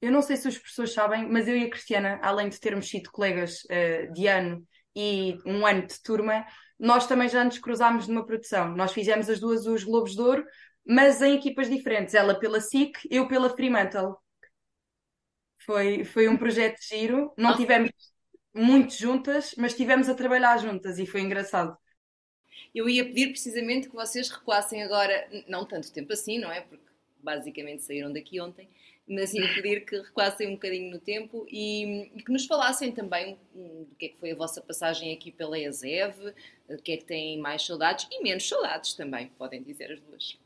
Eu 0.00 0.12
não 0.12 0.22
sei 0.22 0.36
se 0.36 0.48
as 0.48 0.58
pessoas 0.58 0.92
sabem, 0.92 1.28
mas 1.28 1.48
eu 1.48 1.56
e 1.56 1.64
a 1.64 1.70
Cristiana, 1.70 2.20
além 2.22 2.48
de 2.48 2.60
termos 2.60 2.88
sido 2.88 3.10
colegas 3.10 3.60
uh, 3.64 4.12
de 4.12 4.26
ano 4.26 4.66
e 4.96 5.38
um 5.44 5.66
ano 5.66 5.86
de 5.86 6.02
turma, 6.02 6.46
nós 6.78 7.06
também 7.06 7.28
já 7.28 7.44
nos 7.44 7.58
cruzámos 7.58 8.08
numa 8.08 8.24
produção. 8.24 8.74
Nós 8.74 8.92
fizemos 8.92 9.28
as 9.28 9.38
duas 9.38 9.66
os 9.66 9.84
Globos 9.84 10.14
de 10.14 10.22
Ouro, 10.22 10.46
mas 10.86 11.20
em 11.20 11.36
equipas 11.36 11.68
diferentes. 11.68 12.14
Ela 12.14 12.38
pela 12.38 12.60
SIC, 12.60 13.06
eu 13.10 13.28
pela 13.28 13.50
Fremantle. 13.50 14.16
Foi, 15.58 16.04
foi 16.04 16.28
um 16.28 16.36
projeto 16.36 16.80
de 16.80 16.86
giro. 16.86 17.32
Não 17.36 17.50
ah. 17.50 17.56
tivemos 17.56 17.90
muito 18.54 18.94
juntas, 18.94 19.54
mas 19.58 19.72
estivemos 19.72 20.08
a 20.08 20.14
trabalhar 20.14 20.56
juntas 20.58 20.98
e 20.98 21.06
foi 21.06 21.20
engraçado. 21.20 21.76
Eu 22.74 22.88
ia 22.88 23.04
pedir 23.04 23.28
precisamente 23.28 23.88
que 23.88 23.94
vocês 23.94 24.30
recuassem 24.30 24.82
agora, 24.82 25.28
não 25.46 25.66
tanto 25.66 25.92
tempo 25.92 26.12
assim, 26.12 26.38
não 26.38 26.50
é? 26.50 26.62
Porque 26.62 26.84
basicamente 27.22 27.82
saíram 27.82 28.12
daqui 28.12 28.40
ontem, 28.40 28.68
mas 29.08 29.32
ia 29.32 29.46
pedir 29.54 29.84
que 29.84 29.96
recuassem 29.96 30.48
um 30.48 30.54
bocadinho 30.54 30.90
no 30.90 30.98
tempo 30.98 31.46
e, 31.48 32.10
e, 32.14 32.22
que 32.22 32.32
nos 32.32 32.44
falassem 32.46 32.90
também 32.90 33.38
do 33.54 33.94
que 33.96 34.06
é 34.06 34.08
que 34.08 34.18
foi 34.18 34.32
a 34.32 34.36
vossa 34.36 34.60
passagem 34.60 35.14
aqui 35.14 35.30
pela 35.30 35.58
ESEV, 35.58 36.34
do 36.68 36.82
que 36.82 36.92
é 36.92 36.96
que 36.96 37.04
têm 37.04 37.38
mais 37.38 37.64
saudades 37.64 38.08
e 38.10 38.22
menos 38.22 38.48
saudades 38.48 38.94
também, 38.94 39.28
podem 39.38 39.62
dizer 39.62 39.92
as 39.92 40.00
duas. 40.00 40.38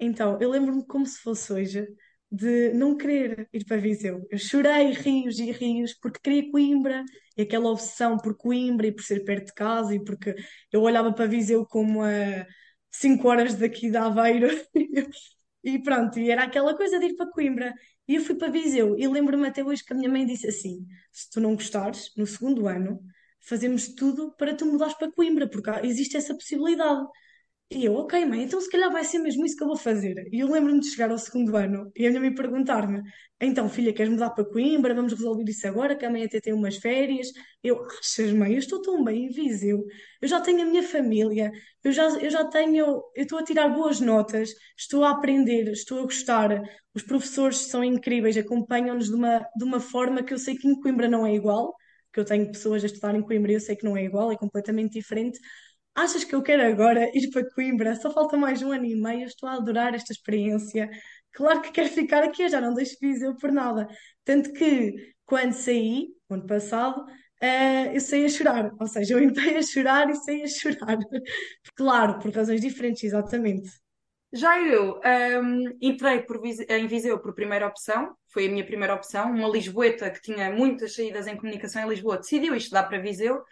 Então, 0.00 0.40
eu 0.40 0.50
lembro-me 0.50 0.84
como 0.84 1.04
se 1.04 1.20
fosse 1.20 1.52
hoje 1.52 1.86
de 2.30 2.72
não 2.72 2.96
querer 2.96 3.48
ir 3.52 3.64
para 3.64 3.76
Viseu. 3.76 4.26
Eu 4.30 4.38
chorei 4.38 4.90
rios 4.90 5.38
e 5.38 5.52
rios 5.52 5.94
porque 5.94 6.18
queria 6.20 6.50
Coimbra 6.50 7.04
e 7.36 7.42
aquela 7.42 7.70
obsessão 7.70 8.16
por 8.16 8.36
Coimbra 8.36 8.86
e 8.86 8.92
por 8.92 9.02
ser 9.04 9.24
perto 9.24 9.46
de 9.46 9.54
casa 9.54 9.94
e 9.94 10.02
porque 10.02 10.34
eu 10.72 10.82
olhava 10.82 11.12
para 11.12 11.26
Viseu 11.26 11.64
como 11.64 12.02
a 12.02 12.46
5 12.90 13.28
horas 13.28 13.54
daqui 13.54 13.90
de 13.90 13.96
Aveiro 13.96 14.48
E 15.64 15.78
pronto, 15.82 16.18
e 16.18 16.30
era 16.30 16.44
aquela 16.44 16.76
coisa 16.76 16.98
de 16.98 17.06
ir 17.06 17.16
para 17.16 17.30
Coimbra. 17.30 17.74
E 18.06 18.16
eu 18.16 18.22
fui 18.22 18.34
para 18.34 18.52
Viseu. 18.52 18.96
E 18.98 19.08
lembro-me 19.08 19.48
até 19.48 19.64
hoje 19.64 19.82
que 19.84 19.92
a 19.92 19.96
minha 19.96 20.10
mãe 20.10 20.26
disse 20.26 20.46
assim: 20.46 20.86
se 21.10 21.30
tu 21.30 21.40
não 21.40 21.54
gostares, 21.54 22.12
no 22.16 22.26
segundo 22.26 22.68
ano, 22.68 23.00
fazemos 23.40 23.88
tudo 23.94 24.34
para 24.36 24.54
tu 24.54 24.66
mudares 24.66 24.94
para 24.94 25.10
Coimbra, 25.10 25.48
porque 25.48 25.70
existe 25.86 26.16
essa 26.16 26.34
possibilidade. 26.34 27.06
E 27.74 27.84
eu, 27.86 27.94
ok, 27.96 28.24
mãe, 28.24 28.44
então 28.44 28.60
se 28.60 28.70
calhar 28.70 28.90
vai 28.92 29.02
ser 29.02 29.18
mesmo 29.18 29.44
isso 29.44 29.56
que 29.56 29.62
eu 29.64 29.66
vou 29.66 29.76
fazer. 29.76 30.28
E 30.32 30.38
eu 30.38 30.48
lembro-me 30.48 30.78
de 30.78 30.88
chegar 30.90 31.10
ao 31.10 31.18
segundo 31.18 31.56
ano 31.56 31.90
e 31.96 32.06
a 32.06 32.08
minha 32.10 32.20
mãe 32.20 32.32
perguntar-me: 32.32 33.02
então, 33.40 33.68
filha, 33.68 33.92
queres 33.92 34.12
mudar 34.12 34.30
para 34.30 34.44
Coimbra? 34.44 34.94
Vamos 34.94 35.12
resolver 35.12 35.42
isso 35.50 35.66
agora, 35.66 35.96
que 35.96 36.04
a 36.04 36.10
mãe 36.10 36.24
até 36.24 36.40
tem 36.40 36.52
umas 36.52 36.76
férias. 36.76 37.26
Eu, 37.64 37.84
achas, 37.84 38.32
mãe, 38.32 38.52
eu 38.52 38.58
estou 38.58 38.80
tão 38.80 39.02
bem 39.02 39.24
em 39.26 39.28
Viseu, 39.28 39.84
eu 40.22 40.28
já 40.28 40.40
tenho 40.40 40.62
a 40.62 40.64
minha 40.66 40.84
família, 40.84 41.50
eu 41.82 41.90
já, 41.90 42.04
eu 42.20 42.30
já 42.30 42.44
tenho, 42.44 42.86
eu 43.14 43.22
estou 43.24 43.38
a 43.40 43.44
tirar 43.44 43.68
boas 43.68 43.98
notas, 44.00 44.54
estou 44.78 45.02
a 45.02 45.10
aprender, 45.10 45.68
estou 45.72 45.98
a 45.98 46.02
gostar. 46.02 46.62
Os 46.94 47.02
professores 47.02 47.56
são 47.56 47.82
incríveis, 47.82 48.36
acompanham-nos 48.36 49.06
de 49.08 49.14
uma, 49.16 49.40
de 49.56 49.64
uma 49.64 49.80
forma 49.80 50.22
que 50.22 50.32
eu 50.32 50.38
sei 50.38 50.54
que 50.56 50.68
em 50.68 50.80
Coimbra 50.80 51.08
não 51.08 51.26
é 51.26 51.34
igual, 51.34 51.74
que 52.12 52.20
eu 52.20 52.24
tenho 52.24 52.46
pessoas 52.46 52.84
a 52.84 52.86
estudar 52.86 53.16
em 53.16 53.22
Coimbra 53.22 53.50
e 53.50 53.54
eu 53.56 53.60
sei 53.60 53.74
que 53.74 53.84
não 53.84 53.96
é 53.96 54.04
igual, 54.04 54.30
é 54.30 54.36
completamente 54.36 54.92
diferente 54.92 55.40
Achas 55.94 56.24
que 56.24 56.34
eu 56.34 56.42
quero 56.42 56.62
agora 56.66 57.08
ir 57.14 57.30
para 57.30 57.48
Coimbra? 57.50 57.94
Só 57.94 58.10
falta 58.10 58.36
mais 58.36 58.60
um 58.62 58.72
ano 58.72 58.84
e 58.84 58.96
meio, 58.96 59.26
estou 59.26 59.48
a 59.48 59.54
adorar 59.54 59.94
esta 59.94 60.12
experiência. 60.12 60.90
Claro 61.32 61.62
que 61.62 61.70
quero 61.70 61.88
ficar 61.88 62.24
aqui, 62.24 62.42
eu 62.42 62.48
já 62.48 62.60
não 62.60 62.74
deixo 62.74 62.96
Viseu 63.00 63.36
por 63.36 63.52
nada. 63.52 63.86
Tanto 64.24 64.52
que, 64.52 64.92
quando 65.24 65.52
saí, 65.52 66.08
ano 66.28 66.46
passado, 66.46 67.00
uh, 67.00 67.94
eu 67.94 68.00
saí 68.00 68.24
a 68.24 68.28
chorar. 68.28 68.72
Ou 68.80 68.86
seja, 68.88 69.14
eu 69.14 69.22
entrei 69.22 69.56
a 69.56 69.62
chorar 69.62 70.10
e 70.10 70.16
saí 70.16 70.42
a 70.42 70.48
chorar. 70.48 70.98
claro, 71.76 72.18
por 72.18 72.32
razões 72.32 72.60
diferentes, 72.60 73.04
exatamente. 73.04 73.70
Já 74.32 74.60
eu 74.60 75.00
um, 75.40 75.78
entrei 75.80 76.22
por, 76.22 76.40
em 76.44 76.86
Viseu 76.88 77.20
por 77.20 77.36
primeira 77.36 77.68
opção, 77.68 78.16
foi 78.32 78.46
a 78.46 78.50
minha 78.50 78.66
primeira 78.66 78.94
opção. 78.94 79.30
Uma 79.30 79.48
Lisboeta 79.48 80.10
que 80.10 80.20
tinha 80.20 80.50
muitas 80.50 80.96
saídas 80.96 81.28
em 81.28 81.36
comunicação 81.36 81.82
em 81.82 81.88
Lisboa 81.88 82.18
decidiu 82.18 82.56
estudar 82.56 82.82
para 82.82 82.98
Viseu 82.98 83.44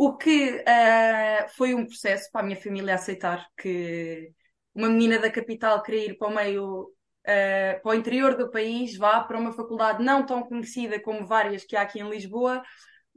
o 0.00 0.16
que 0.16 0.52
uh, 0.52 1.48
foi 1.56 1.74
um 1.74 1.84
processo 1.84 2.30
para 2.30 2.42
a 2.42 2.44
minha 2.44 2.56
família 2.56 2.94
aceitar 2.94 3.44
que 3.60 4.32
uma 4.72 4.88
menina 4.88 5.18
da 5.18 5.28
capital 5.28 5.82
queria 5.82 6.10
ir 6.10 6.16
para 6.16 6.28
o 6.28 6.34
meio, 6.34 6.82
uh, 6.84 7.82
para 7.82 7.90
o 7.90 7.94
interior 7.94 8.36
do 8.36 8.48
país, 8.48 8.96
vá 8.96 9.20
para 9.20 9.36
uma 9.36 9.52
faculdade 9.52 10.04
não 10.04 10.24
tão 10.24 10.44
conhecida 10.44 11.00
como 11.00 11.26
várias 11.26 11.64
que 11.64 11.74
há 11.74 11.82
aqui 11.82 11.98
em 11.98 12.08
Lisboa, 12.08 12.62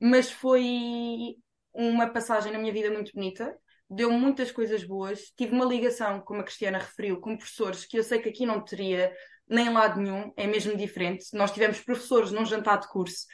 mas 0.02 0.32
foi 0.32 1.36
uma 1.72 2.10
passagem 2.10 2.52
na 2.52 2.58
minha 2.58 2.74
vida 2.74 2.90
muito 2.90 3.12
bonita. 3.14 3.56
Deu 3.88 4.12
muitas 4.12 4.52
coisas 4.52 4.84
boas. 4.84 5.32
Tive 5.38 5.54
uma 5.54 5.66
ligação, 5.66 6.20
como 6.22 6.42
a 6.42 6.44
Cristiana 6.44 6.80
referiu, 6.80 7.22
com 7.22 7.38
professores 7.38 7.86
que 7.86 8.00
eu 8.00 8.04
sei 8.04 8.18
que 8.20 8.30
aqui 8.30 8.44
não 8.44 8.60
teria 8.60 9.14
nem 9.48 9.72
lado 9.72 10.02
nenhum, 10.02 10.34
é 10.36 10.48
mesmo 10.48 10.76
diferente. 10.76 11.26
Nós 11.34 11.52
tivemos 11.52 11.80
professores 11.80 12.32
num 12.32 12.46
jantar 12.46 12.80
de 12.80 12.88
curso, 12.88 13.28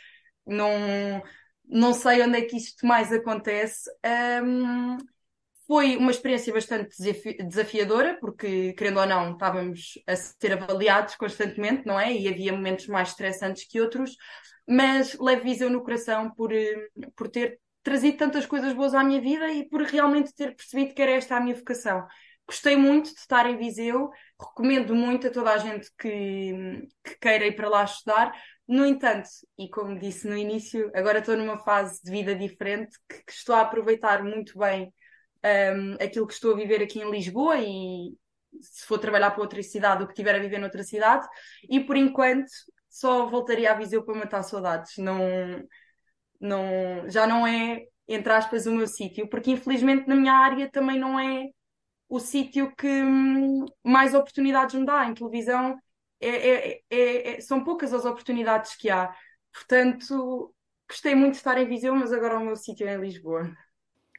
num, 0.45 1.21
não 1.67 1.93
sei 1.93 2.21
onde 2.21 2.37
é 2.37 2.41
que 2.41 2.57
isto 2.57 2.85
mais 2.85 3.11
acontece. 3.11 3.89
Um, 4.43 4.97
foi 5.67 5.97
uma 5.97 6.11
experiência 6.11 6.53
bastante 6.53 6.95
desafiadora, 7.45 8.17
porque, 8.21 8.73
querendo 8.73 9.01
ou 9.01 9.05
não, 9.05 9.33
estávamos 9.33 9.99
a 10.07 10.15
ser 10.15 10.53
avaliados 10.53 11.15
constantemente, 11.15 11.85
não 11.85 11.99
é? 11.99 12.13
E 12.13 12.27
havia 12.29 12.53
momentos 12.53 12.87
mais 12.87 13.09
estressantes 13.09 13.67
que 13.67 13.81
outros, 13.81 14.15
mas 14.65 15.17
levo 15.19 15.43
Viseu 15.43 15.69
no 15.69 15.83
coração 15.83 16.31
por, 16.31 16.53
eh, 16.53 16.87
por 17.15 17.27
ter 17.27 17.59
trazido 17.83 18.17
tantas 18.17 18.45
coisas 18.45 18.73
boas 18.73 18.93
à 18.93 19.03
minha 19.03 19.21
vida 19.21 19.51
e 19.51 19.67
por 19.67 19.81
realmente 19.81 20.33
ter 20.33 20.55
percebido 20.55 20.93
que 20.93 21.01
era 21.01 21.11
esta 21.11 21.35
a 21.35 21.39
minha 21.41 21.55
vocação. 21.55 22.05
Gostei 22.47 22.77
muito 22.77 23.13
de 23.13 23.19
estar 23.19 23.45
em 23.49 23.57
Viseu, 23.57 24.09
recomendo 24.39 24.95
muito 24.95 25.27
a 25.27 25.31
toda 25.31 25.51
a 25.51 25.57
gente 25.57 25.89
que, 25.97 26.87
que 27.03 27.19
queira 27.19 27.47
ir 27.47 27.55
para 27.55 27.69
lá 27.69 27.83
estudar, 27.83 28.33
no 28.67 28.85
entanto, 28.85 29.29
e 29.57 29.69
como 29.69 29.97
disse 29.97 30.27
no 30.27 30.37
início, 30.37 30.91
agora 30.93 31.19
estou 31.19 31.37
numa 31.37 31.57
fase 31.57 32.01
de 32.03 32.11
vida 32.11 32.35
diferente 32.35 32.97
que, 33.09 33.23
que 33.23 33.31
estou 33.31 33.55
a 33.55 33.61
aproveitar 33.61 34.23
muito 34.23 34.57
bem 34.59 34.93
um, 35.75 35.93
aquilo 36.03 36.27
que 36.27 36.33
estou 36.33 36.53
a 36.53 36.57
viver 36.57 36.83
aqui 36.83 36.99
em 36.99 37.09
Lisboa 37.09 37.57
e 37.59 38.13
se 38.61 38.85
for 38.85 38.99
trabalhar 38.99 39.31
para 39.31 39.41
outra 39.41 39.61
cidade, 39.63 40.03
o 40.03 40.07
que 40.07 40.13
estiver 40.13 40.35
a 40.35 40.39
viver 40.39 40.59
noutra 40.59 40.83
cidade, 40.83 41.27
e 41.69 41.79
por 41.79 41.95
enquanto 41.95 42.49
só 42.89 43.27
voltaria 43.27 43.71
a 43.71 43.75
Viseu 43.75 44.03
para 44.03 44.15
matar 44.17 44.43
saudades. 44.43 44.97
Não, 44.97 45.19
não, 46.39 47.09
já 47.09 47.27
não 47.27 47.45
é, 47.45 47.83
entre 48.07 48.33
aspas, 48.33 48.65
o 48.65 48.71
meu 48.71 48.87
sítio, 48.87 49.29
porque 49.29 49.51
infelizmente 49.51 50.07
na 50.07 50.15
minha 50.15 50.33
área 50.33 50.69
também 50.69 50.99
não 50.99 51.19
é 51.19 51.45
o 52.09 52.19
sítio 52.19 52.73
que 52.75 52.87
hum, 52.87 53.65
mais 53.83 54.13
oportunidades 54.13 54.75
me 54.75 54.85
dá. 54.85 55.05
Em 55.05 55.13
televisão 55.13 55.77
é, 56.19 56.29
é, 56.29 56.81
é, 56.89 57.29
é, 57.37 57.41
são 57.41 57.63
poucas 57.63 57.93
as 57.93 58.05
oportunidades 58.05 58.75
que 58.75 58.89
há. 58.89 59.13
Portanto, 59.53 60.53
gostei 60.89 61.15
muito 61.15 61.31
de 61.33 61.37
estar 61.37 61.57
em 61.57 61.67
Viseu, 61.67 61.95
mas 61.95 62.13
agora 62.13 62.37
o 62.37 62.45
meu 62.45 62.55
sítio 62.55 62.87
é 62.87 62.95
em 62.95 63.01
Lisboa. 63.01 63.51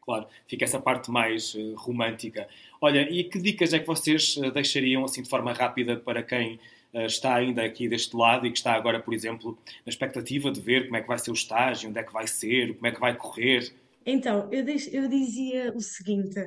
Claro, 0.02 0.26
fica 0.46 0.64
essa 0.64 0.80
parte 0.80 1.10
mais 1.10 1.54
uh, 1.54 1.74
romântica. 1.76 2.48
Olha, 2.80 3.02
e 3.10 3.24
que 3.24 3.38
dicas 3.38 3.72
é 3.74 3.78
que 3.78 3.86
vocês 3.86 4.36
uh, 4.38 4.50
deixariam, 4.50 5.04
assim, 5.04 5.22
de 5.22 5.28
forma 5.28 5.52
rápida, 5.52 5.98
para 5.98 6.22
quem 6.22 6.58
uh, 6.94 7.00
está 7.00 7.34
ainda 7.34 7.62
aqui 7.62 7.88
deste 7.88 8.16
lado 8.16 8.46
e 8.46 8.50
que 8.50 8.56
está 8.56 8.72
agora, 8.72 9.00
por 9.00 9.12
exemplo, 9.12 9.58
na 9.84 9.90
expectativa 9.90 10.50
de 10.50 10.60
ver 10.62 10.86
como 10.86 10.96
é 10.96 11.02
que 11.02 11.08
vai 11.08 11.18
ser 11.18 11.30
o 11.30 11.34
estágio, 11.34 11.90
onde 11.90 11.98
é 11.98 12.02
que 12.02 12.12
vai 12.12 12.26
ser, 12.26 12.74
como 12.74 12.86
é 12.86 12.90
que 12.92 13.00
vai 13.00 13.14
correr? 13.14 13.70
Então, 14.06 14.48
eu, 14.50 14.64
deix- 14.64 14.92
eu 14.92 15.08
dizia 15.08 15.74
o 15.76 15.80
seguinte, 15.80 16.40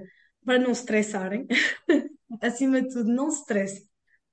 para 0.45 0.60
não 0.60 0.71
estressarem, 0.71 1.47
acima 2.41 2.82
de 2.82 2.89
tudo, 2.89 3.12
não 3.12 3.30
se 3.30 3.39
estressem, 3.41 3.84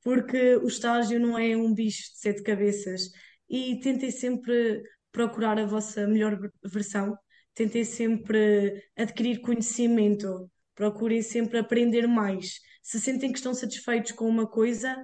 porque 0.02 0.56
o 0.56 0.66
estágio 0.66 1.20
não 1.20 1.38
é 1.38 1.56
um 1.56 1.74
bicho 1.74 2.12
de 2.12 2.18
sete 2.18 2.42
cabeças 2.42 3.10
e 3.48 3.78
tentem 3.80 4.10
sempre 4.10 4.82
procurar 5.12 5.58
a 5.58 5.66
vossa 5.66 6.06
melhor 6.06 6.38
ver- 6.38 6.52
versão, 6.64 7.16
tentem 7.54 7.84
sempre 7.84 8.82
adquirir 8.96 9.40
conhecimento, 9.40 10.50
procurem 10.74 11.22
sempre 11.22 11.58
aprender 11.58 12.06
mais. 12.06 12.60
Se 12.82 13.00
sentem 13.00 13.32
que 13.32 13.38
estão 13.38 13.52
satisfeitos 13.54 14.12
com 14.12 14.28
uma 14.28 14.46
coisa, 14.46 14.96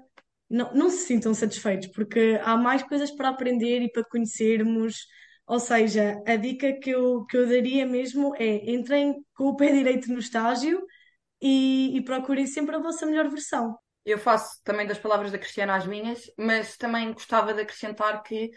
não, 0.48 0.72
não 0.74 0.90
se 0.90 1.06
sintam 1.06 1.34
satisfeitos, 1.34 1.88
porque 1.88 2.38
há 2.42 2.56
mais 2.56 2.82
coisas 2.82 3.10
para 3.10 3.28
aprender 3.30 3.82
e 3.82 3.90
para 3.90 4.04
conhecermos. 4.04 5.06
Ou 5.46 5.58
seja, 5.60 6.22
a 6.26 6.36
dica 6.36 6.72
que 6.74 6.90
eu, 6.90 7.24
que 7.26 7.36
eu 7.36 7.46
daria 7.48 7.84
mesmo 7.86 8.34
é 8.36 8.70
entrem 8.72 9.14
com 9.34 9.44
o 9.48 9.56
pé 9.56 9.72
direito 9.72 10.10
no 10.12 10.18
estágio 10.18 10.80
e, 11.44 11.94
e 11.94 12.00
procurem 12.02 12.46
sempre 12.46 12.74
a 12.74 12.78
vossa 12.78 13.04
melhor 13.04 13.28
versão. 13.28 13.78
Eu 14.02 14.18
faço 14.18 14.62
também 14.64 14.87
das 14.87 14.98
palavras 14.98 15.30
da 15.30 15.38
Cristiana 15.38 15.76
as 15.76 15.87
minhas, 15.87 16.22
mas 16.38 16.78
também 16.78 17.12
gostava 17.12 17.52
de 17.52 17.61
acrescentar 17.61 18.22
que 18.22 18.50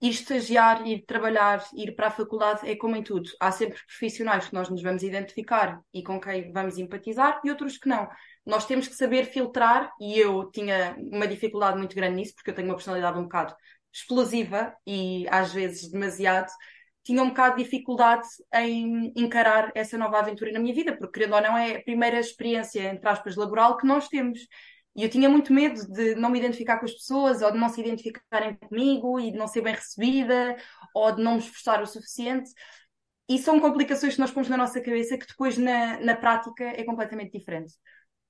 ir 0.00 0.08
estagiar, 0.08 0.86
ir 0.86 1.04
trabalhar, 1.04 1.62
ir 1.74 1.94
para 1.94 2.08
a 2.08 2.10
faculdade 2.10 2.68
é 2.68 2.74
como 2.74 2.96
em 2.96 3.02
tudo. 3.02 3.30
Há 3.38 3.52
sempre 3.52 3.78
profissionais 3.86 4.48
que 4.48 4.54
nós 4.54 4.70
nos 4.70 4.82
vamos 4.82 5.02
identificar 5.02 5.78
e 5.92 6.02
com 6.02 6.18
quem 6.18 6.50
vamos 6.52 6.78
empatizar 6.78 7.38
e 7.44 7.50
outros 7.50 7.76
que 7.76 7.88
não. 7.88 8.08
Nós 8.46 8.66
temos 8.66 8.88
que 8.88 8.94
saber 8.94 9.26
filtrar, 9.26 9.92
e 10.00 10.18
eu 10.18 10.50
tinha 10.50 10.96
uma 10.98 11.28
dificuldade 11.28 11.76
muito 11.78 11.94
grande 11.94 12.16
nisso, 12.16 12.34
porque 12.34 12.50
eu 12.50 12.54
tenho 12.54 12.68
uma 12.68 12.74
personalidade 12.74 13.18
um 13.18 13.24
bocado 13.24 13.54
explosiva 13.92 14.74
e 14.86 15.26
às 15.28 15.52
vezes 15.52 15.90
demasiado. 15.90 16.50
Tinha 17.04 17.22
um 17.22 17.28
bocado 17.28 17.56
de 17.56 17.64
dificuldade 17.64 18.28
em 18.54 19.12
encarar 19.16 19.72
essa 19.74 19.98
nova 19.98 20.18
aventura 20.18 20.52
na 20.52 20.60
minha 20.60 20.74
vida, 20.74 20.96
porque 20.96 21.18
querendo 21.18 21.34
ou 21.34 21.42
não 21.42 21.58
é 21.58 21.76
a 21.76 21.82
primeira 21.82 22.20
experiência, 22.20 22.92
entre 22.92 23.08
aspas, 23.08 23.36
laboral 23.36 23.76
que 23.76 23.86
nós 23.86 24.08
temos. 24.08 24.38
E 24.94 25.02
eu 25.02 25.08
tinha 25.08 25.28
muito 25.28 25.52
medo 25.52 25.80
de 25.90 26.14
não 26.14 26.30
me 26.30 26.38
identificar 26.38 26.78
com 26.78 26.84
as 26.84 26.92
pessoas, 26.92 27.42
ou 27.42 27.50
de 27.50 27.58
não 27.58 27.68
se 27.68 27.80
identificarem 27.80 28.56
comigo, 28.56 29.18
e 29.18 29.32
de 29.32 29.38
não 29.38 29.48
ser 29.48 29.62
bem 29.62 29.74
recebida, 29.74 30.56
ou 30.94 31.12
de 31.12 31.22
não 31.22 31.32
me 31.34 31.38
esforçar 31.38 31.82
o 31.82 31.86
suficiente. 31.86 32.50
E 33.28 33.38
são 33.38 33.58
complicações 33.58 34.14
que 34.14 34.20
nós 34.20 34.30
pomos 34.30 34.48
na 34.48 34.56
nossa 34.56 34.80
cabeça 34.80 35.16
que 35.16 35.26
depois 35.26 35.56
na, 35.56 35.98
na 36.00 36.14
prática 36.16 36.64
é 36.64 36.84
completamente 36.84 37.32
diferente. 37.32 37.74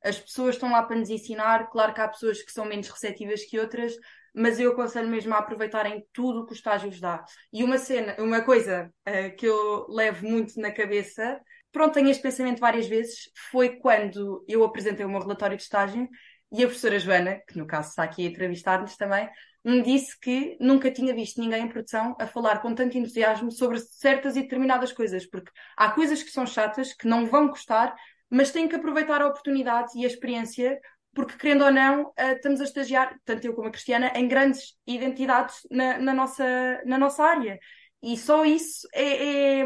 As 0.02 0.18
pessoas 0.18 0.54
estão 0.54 0.70
lá 0.70 0.82
para 0.82 0.96
nos 0.96 1.10
ensinar, 1.10 1.68
claro 1.70 1.94
que 1.94 2.00
há 2.00 2.08
pessoas 2.08 2.42
que 2.42 2.52
são 2.52 2.64
menos 2.64 2.88
receptivas 2.88 3.44
que 3.44 3.58
outras, 3.58 3.94
mas 4.34 4.58
eu 4.58 4.72
aconselho 4.72 5.08
mesmo 5.08 5.34
a 5.34 5.38
aproveitarem 5.38 6.06
tudo 6.12 6.40
o 6.40 6.46
que 6.46 6.52
o 6.52 6.54
estágio 6.54 6.90
vos 6.90 7.00
dá. 7.00 7.24
E 7.52 7.62
uma 7.62 7.78
cena, 7.78 8.16
uma 8.18 8.40
coisa 8.40 8.92
uh, 9.08 9.36
que 9.36 9.46
eu 9.46 9.86
levo 9.88 10.26
muito 10.26 10.58
na 10.60 10.70
cabeça, 10.70 11.40
pronto, 11.70 11.94
tenho 11.94 12.08
este 12.08 12.22
pensamento 12.22 12.60
várias 12.60 12.86
vezes, 12.86 13.30
foi 13.50 13.76
quando 13.76 14.44
eu 14.48 14.64
apresentei 14.64 15.04
o 15.04 15.08
meu 15.08 15.20
relatório 15.20 15.56
de 15.56 15.62
estágio 15.62 16.08
e 16.52 16.62
a 16.62 16.66
professora 16.66 16.98
Joana, 16.98 17.40
que 17.48 17.58
no 17.58 17.66
caso 17.66 17.90
está 17.90 18.02
aqui 18.02 18.26
a 18.26 18.30
entrevistar-nos 18.30 18.96
também, 18.96 19.28
me 19.64 19.80
disse 19.80 20.18
que 20.18 20.56
nunca 20.60 20.90
tinha 20.90 21.14
visto 21.14 21.40
ninguém 21.40 21.64
em 21.64 21.68
produção 21.68 22.16
a 22.18 22.26
falar 22.26 22.60
com 22.60 22.74
tanto 22.74 22.98
entusiasmo 22.98 23.50
sobre 23.50 23.78
certas 23.78 24.36
e 24.36 24.42
determinadas 24.42 24.92
coisas, 24.92 25.24
porque 25.24 25.50
há 25.76 25.90
coisas 25.90 26.22
que 26.22 26.30
são 26.30 26.46
chatas, 26.46 26.92
que 26.92 27.06
não 27.06 27.26
vão 27.26 27.48
gostar, 27.48 27.94
mas 28.28 28.50
têm 28.50 28.68
que 28.68 28.74
aproveitar 28.74 29.22
a 29.22 29.28
oportunidade 29.28 29.92
e 29.96 30.04
a 30.04 30.08
experiência, 30.08 30.78
porque 31.14 31.36
querendo 31.36 31.64
ou 31.64 31.70
não, 31.70 32.12
estamos 32.18 32.60
a 32.60 32.64
estagiar, 32.64 33.18
tanto 33.24 33.46
eu 33.46 33.54
como 33.54 33.68
a 33.68 33.70
Cristiana, 33.70 34.12
em 34.14 34.26
grandes 34.26 34.76
identidades 34.86 35.56
na, 35.70 35.98
na 35.98 36.14
nossa, 36.14 36.82
na 36.84 36.98
nossa 36.98 37.22
área. 37.22 37.58
E 38.02 38.16
só 38.16 38.44
isso 38.44 38.88
é, 38.92 39.60
é, 39.60 39.64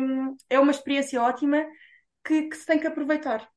é 0.50 0.60
uma 0.60 0.72
experiência 0.72 1.22
ótima 1.22 1.64
que, 2.24 2.42
que, 2.42 2.56
se 2.56 2.66
tem 2.66 2.78
que 2.78 2.86
aproveitar. 2.86 3.48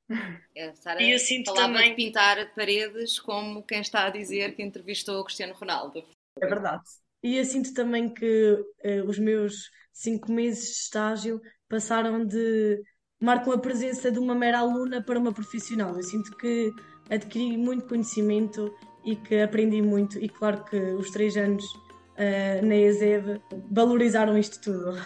É, 0.56 0.74
Sara 0.74 1.02
e 1.02 1.12
eu 1.12 1.20
sinto 1.20 1.54
também... 1.54 1.90
de 1.90 1.96
pintar 1.96 2.54
paredes 2.56 3.20
como 3.20 3.64
quem 3.64 3.82
está 3.82 4.06
a 4.06 4.10
dizer 4.10 4.56
que 4.56 4.64
entrevistou 4.64 5.20
o 5.20 5.24
Cristiano 5.26 5.54
Ronaldo. 5.54 6.04
É 6.42 6.48
verdade. 6.48 6.84
E 7.22 7.38
eu 7.38 7.44
sinto 7.44 7.74
também 7.74 8.14
que 8.14 8.54
uh, 8.54 9.04
os 9.08 9.20
meus 9.20 9.70
cinco 9.92 10.32
meses 10.32 10.66
de 10.66 10.72
estágio 10.82 11.42
passaram 11.68 12.26
de 12.26 12.82
marcam 13.20 13.52
a 13.52 13.60
presença 13.60 14.10
de 14.10 14.18
uma 14.18 14.34
mera 14.34 14.60
aluna 14.60 15.04
para 15.04 15.20
uma 15.20 15.34
profissional. 15.34 15.96
Eu 15.96 16.04
sinto 16.04 16.36
que 16.38 16.72
adquiri 17.10 17.58
muito 17.58 17.88
conhecimento 17.88 18.74
e 19.04 19.16
que 19.16 19.42
aprendi 19.42 19.82
muito 19.82 20.20
e 20.20 20.28
claro 20.30 20.64
que 20.66 20.78
os 20.78 21.10
três 21.12 21.36
anos 21.38 21.66
uh, 21.74 22.66
na 22.66 22.76
ESEV 22.76 23.42
valorizaram 23.72 24.38
isto 24.38 24.62
tudo. 24.62 25.02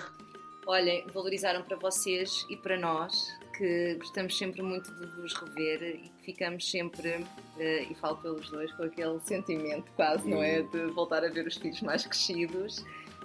Olhem, 0.66 1.06
valorizaram 1.14 1.62
para 1.62 1.78
vocês 1.78 2.46
e 2.50 2.58
para 2.58 2.78
nós 2.78 3.28
que 3.58 3.96
gostamos 3.96 4.38
sempre 4.38 4.62
muito 4.62 4.92
de 4.96 5.06
vos 5.22 5.34
rever 5.34 5.84
e 5.84 6.10
que 6.10 6.26
ficamos 6.26 6.70
sempre, 6.70 7.18
uh, 7.18 7.92
e 7.92 7.96
falo 7.96 8.18
pelos 8.18 8.50
dois, 8.50 8.72
com 8.74 8.84
aquele 8.84 9.20
sentimento 9.22 9.92
quase, 9.96 10.28
não 10.28 10.42
é? 10.42 10.64
De 10.64 10.86
voltar 10.88 11.24
a 11.24 11.30
ver 11.30 11.46
os 11.46 11.56
filhos 11.56 11.82
mais 11.82 12.06
crescidos. 12.06 12.84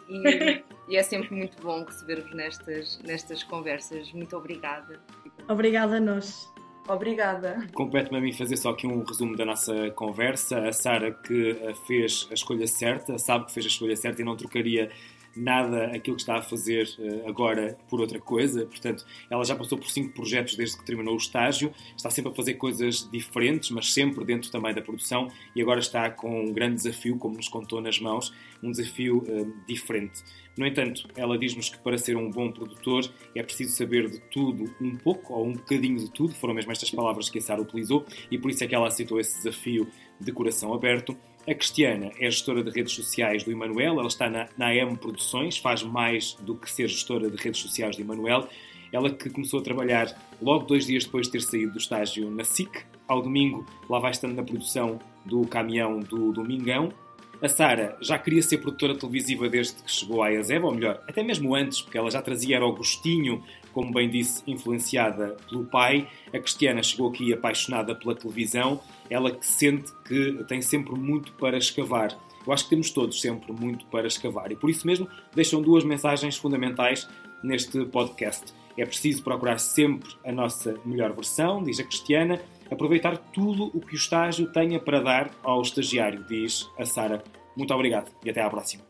E, 0.08 0.62
e 0.92 0.96
é 0.96 1.02
sempre 1.02 1.34
muito 1.34 1.60
bom 1.62 1.84
receber-vos 1.84 2.34
nestas, 2.34 3.00
nestas 3.04 3.42
conversas. 3.42 4.12
Muito 4.12 4.36
obrigada. 4.36 5.00
Obrigada 5.48 5.96
a 5.96 6.00
nós. 6.00 6.52
Obrigada. 6.88 7.66
Compete-me 7.74 8.18
a 8.18 8.20
mim 8.20 8.32
fazer 8.32 8.56
só 8.56 8.70
aqui 8.70 8.86
um 8.86 9.04
resumo 9.04 9.36
da 9.36 9.44
nossa 9.44 9.90
conversa. 9.90 10.68
A 10.68 10.72
Sara 10.72 11.12
que 11.12 11.56
fez 11.86 12.26
a 12.30 12.34
escolha 12.34 12.66
certa, 12.66 13.18
sabe 13.18 13.46
que 13.46 13.52
fez 13.52 13.66
a 13.66 13.68
escolha 13.68 13.96
certa 13.96 14.22
e 14.22 14.24
não 14.24 14.36
trocaria 14.36 14.90
nada 15.38 15.86
aquilo 15.86 16.16
que 16.16 16.22
está 16.22 16.38
a 16.38 16.42
fazer 16.42 16.88
uh, 16.98 17.28
agora 17.28 17.78
por 17.88 18.00
outra 18.00 18.18
coisa. 18.18 18.66
Portanto, 18.66 19.04
ela 19.30 19.44
já 19.44 19.54
passou 19.54 19.78
por 19.78 19.88
cinco 19.88 20.12
projetos 20.12 20.56
desde 20.56 20.76
que 20.76 20.84
terminou 20.84 21.14
o 21.14 21.18
estágio, 21.18 21.72
está 21.96 22.10
sempre 22.10 22.32
a 22.32 22.34
fazer 22.34 22.54
coisas 22.54 23.08
diferentes, 23.10 23.70
mas 23.70 23.92
sempre 23.92 24.24
dentro 24.24 24.50
também 24.50 24.74
da 24.74 24.82
produção 24.82 25.28
e 25.54 25.62
agora 25.62 25.80
está 25.80 26.10
com 26.10 26.44
um 26.46 26.52
grande 26.52 26.76
desafio, 26.76 27.16
como 27.18 27.36
nos 27.36 27.48
contou 27.48 27.80
nas 27.80 27.98
mãos, 27.98 28.32
um 28.62 28.70
desafio 28.70 29.18
uh, 29.18 29.52
diferente. 29.66 30.22
No 30.58 30.66
entanto, 30.66 31.08
ela 31.16 31.38
diz-nos 31.38 31.68
que 31.68 31.78
para 31.78 31.96
ser 31.96 32.16
um 32.16 32.30
bom 32.30 32.50
produtor 32.50 33.08
é 33.32 33.42
preciso 33.44 33.76
saber 33.76 34.10
de 34.10 34.18
tudo 34.22 34.74
um 34.80 34.96
pouco 34.96 35.32
ou 35.32 35.46
um 35.46 35.52
bocadinho 35.52 35.98
de 35.98 36.10
tudo, 36.10 36.34
foram 36.34 36.52
mesmo 36.52 36.72
estas 36.72 36.90
palavras 36.90 37.30
que 37.30 37.38
a 37.38 37.40
Sara 37.40 37.62
utilizou, 37.62 38.04
e 38.28 38.36
por 38.36 38.50
isso 38.50 38.64
é 38.64 38.66
que 38.66 38.74
ela 38.74 38.88
aceitou 38.88 39.20
esse 39.20 39.36
desafio 39.36 39.86
de 40.20 40.32
coração 40.32 40.74
aberto. 40.74 41.16
A 41.48 41.54
Cristiana 41.54 42.10
é 42.20 42.30
gestora 42.30 42.62
de 42.62 42.70
redes 42.70 42.92
sociais 42.92 43.42
do 43.42 43.50
Emanuel, 43.50 43.98
ela 43.98 44.06
está 44.06 44.28
na, 44.28 44.50
na 44.58 44.66
AM 44.66 44.98
Produções, 44.98 45.56
faz 45.56 45.82
mais 45.82 46.34
do 46.42 46.54
que 46.54 46.70
ser 46.70 46.86
gestora 46.88 47.30
de 47.30 47.42
redes 47.42 47.62
sociais 47.62 47.96
do 47.96 48.02
Emanuel. 48.02 48.46
Ela 48.92 49.08
que 49.08 49.30
começou 49.30 49.60
a 49.60 49.62
trabalhar 49.62 50.14
logo 50.42 50.66
dois 50.66 50.84
dias 50.84 51.06
depois 51.06 51.24
de 51.24 51.32
ter 51.32 51.40
saído 51.40 51.72
do 51.72 51.78
estágio 51.78 52.30
na 52.30 52.44
SIC. 52.44 52.84
Ao 53.08 53.22
domingo, 53.22 53.64
lá 53.88 53.98
vai 53.98 54.10
estando 54.10 54.34
na 54.34 54.42
produção 54.42 54.98
do 55.24 55.40
caminhão 55.46 56.00
do 56.00 56.32
Domingão. 56.32 56.92
A 57.40 57.48
Sara 57.48 57.96
já 58.02 58.18
queria 58.18 58.42
ser 58.42 58.58
produtora 58.58 58.94
televisiva 58.94 59.48
desde 59.48 59.82
que 59.82 59.90
chegou 59.90 60.22
à 60.22 60.30
ESEV, 60.30 60.66
ou 60.66 60.74
melhor, 60.74 61.02
até 61.08 61.22
mesmo 61.22 61.54
antes, 61.54 61.80
porque 61.80 61.96
ela 61.96 62.10
já 62.10 62.20
trazia 62.20 62.56
era 62.56 62.66
o 62.66 62.74
gostinho, 62.74 63.42
como 63.78 63.92
bem 63.92 64.10
disse, 64.10 64.42
influenciada 64.44 65.36
pelo 65.48 65.64
pai. 65.64 66.08
A 66.34 66.38
Cristiana 66.40 66.82
chegou 66.82 67.10
aqui 67.10 67.32
apaixonada 67.32 67.94
pela 67.94 68.12
televisão, 68.12 68.80
ela 69.08 69.30
que 69.30 69.46
sente 69.46 69.92
que 70.04 70.44
tem 70.48 70.60
sempre 70.60 70.96
muito 70.96 71.30
para 71.34 71.56
escavar. 71.56 72.18
Eu 72.44 72.52
acho 72.52 72.64
que 72.64 72.70
temos 72.70 72.90
todos 72.90 73.20
sempre 73.20 73.52
muito 73.52 73.86
para 73.86 74.08
escavar 74.08 74.50
e 74.50 74.56
por 74.56 74.68
isso 74.68 74.84
mesmo 74.84 75.08
deixam 75.32 75.62
duas 75.62 75.84
mensagens 75.84 76.36
fundamentais 76.36 77.08
neste 77.40 77.84
podcast. 77.84 78.52
É 78.76 78.84
preciso 78.84 79.22
procurar 79.22 79.58
sempre 79.58 80.10
a 80.26 80.32
nossa 80.32 80.74
melhor 80.84 81.12
versão, 81.12 81.62
diz 81.62 81.78
a 81.78 81.84
Cristiana, 81.84 82.40
aproveitar 82.68 83.16
tudo 83.16 83.70
o 83.72 83.80
que 83.80 83.94
o 83.94 83.96
estágio 83.96 84.50
tenha 84.50 84.80
para 84.80 85.00
dar 85.00 85.30
ao 85.44 85.62
estagiário, 85.62 86.24
diz 86.28 86.68
a 86.76 86.84
Sara. 86.84 87.22
Muito 87.56 87.72
obrigado 87.72 88.10
e 88.24 88.30
até 88.30 88.42
à 88.42 88.50
próxima. 88.50 88.82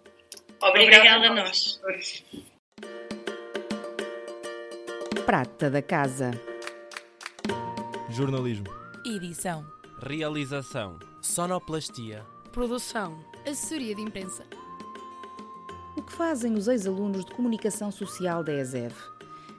Obrigada 0.63 1.27
a 1.27 1.35
nós. 1.35 1.79
Prata 5.29 5.69
da 5.69 5.83
Casa. 5.83 6.31
Jornalismo. 8.09 8.65
Edição. 9.05 9.63
Realização. 10.01 10.99
Sonoplastia. 11.21 12.25
Produção. 12.51 13.23
Assessoria 13.47 13.95
de 13.95 14.01
imprensa. 14.01 14.45
O 15.99 16.01
que 16.01 16.15
fazem 16.15 16.55
os 16.55 16.67
ex-alunos 16.67 17.27
de 17.27 17.35
comunicação 17.35 17.93
social 17.93 18.43
da 18.43 18.55
ESEV? 18.55 18.95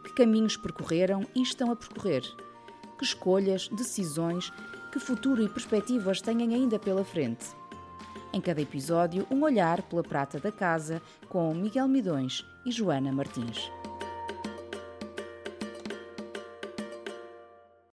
Que 0.06 0.14
caminhos 0.14 0.58
percorreram 0.58 1.24
e 1.36 1.44
estão 1.44 1.70
a 1.72 1.76
percorrer? 1.76 2.24
Que 2.98 3.04
escolhas, 3.04 3.68
decisões, 3.68 4.52
que 4.92 5.00
futuro 5.00 5.44
e 5.44 5.48
perspectivas 5.48 6.20
têm 6.20 6.52
ainda 6.52 6.80
pela 6.80 7.06
frente? 7.06 7.46
Em 8.34 8.42
cada 8.42 8.60
episódio, 8.60 9.28
um 9.30 9.44
olhar 9.44 9.84
pela 9.84 10.02
prata 10.02 10.40
da 10.40 10.52
casa 10.52 11.00
com 11.28 11.54
Miguel 11.54 11.88
Midões 11.88 12.44
e 12.66 12.72
Joana 12.72 13.12
Martins. 13.12 13.70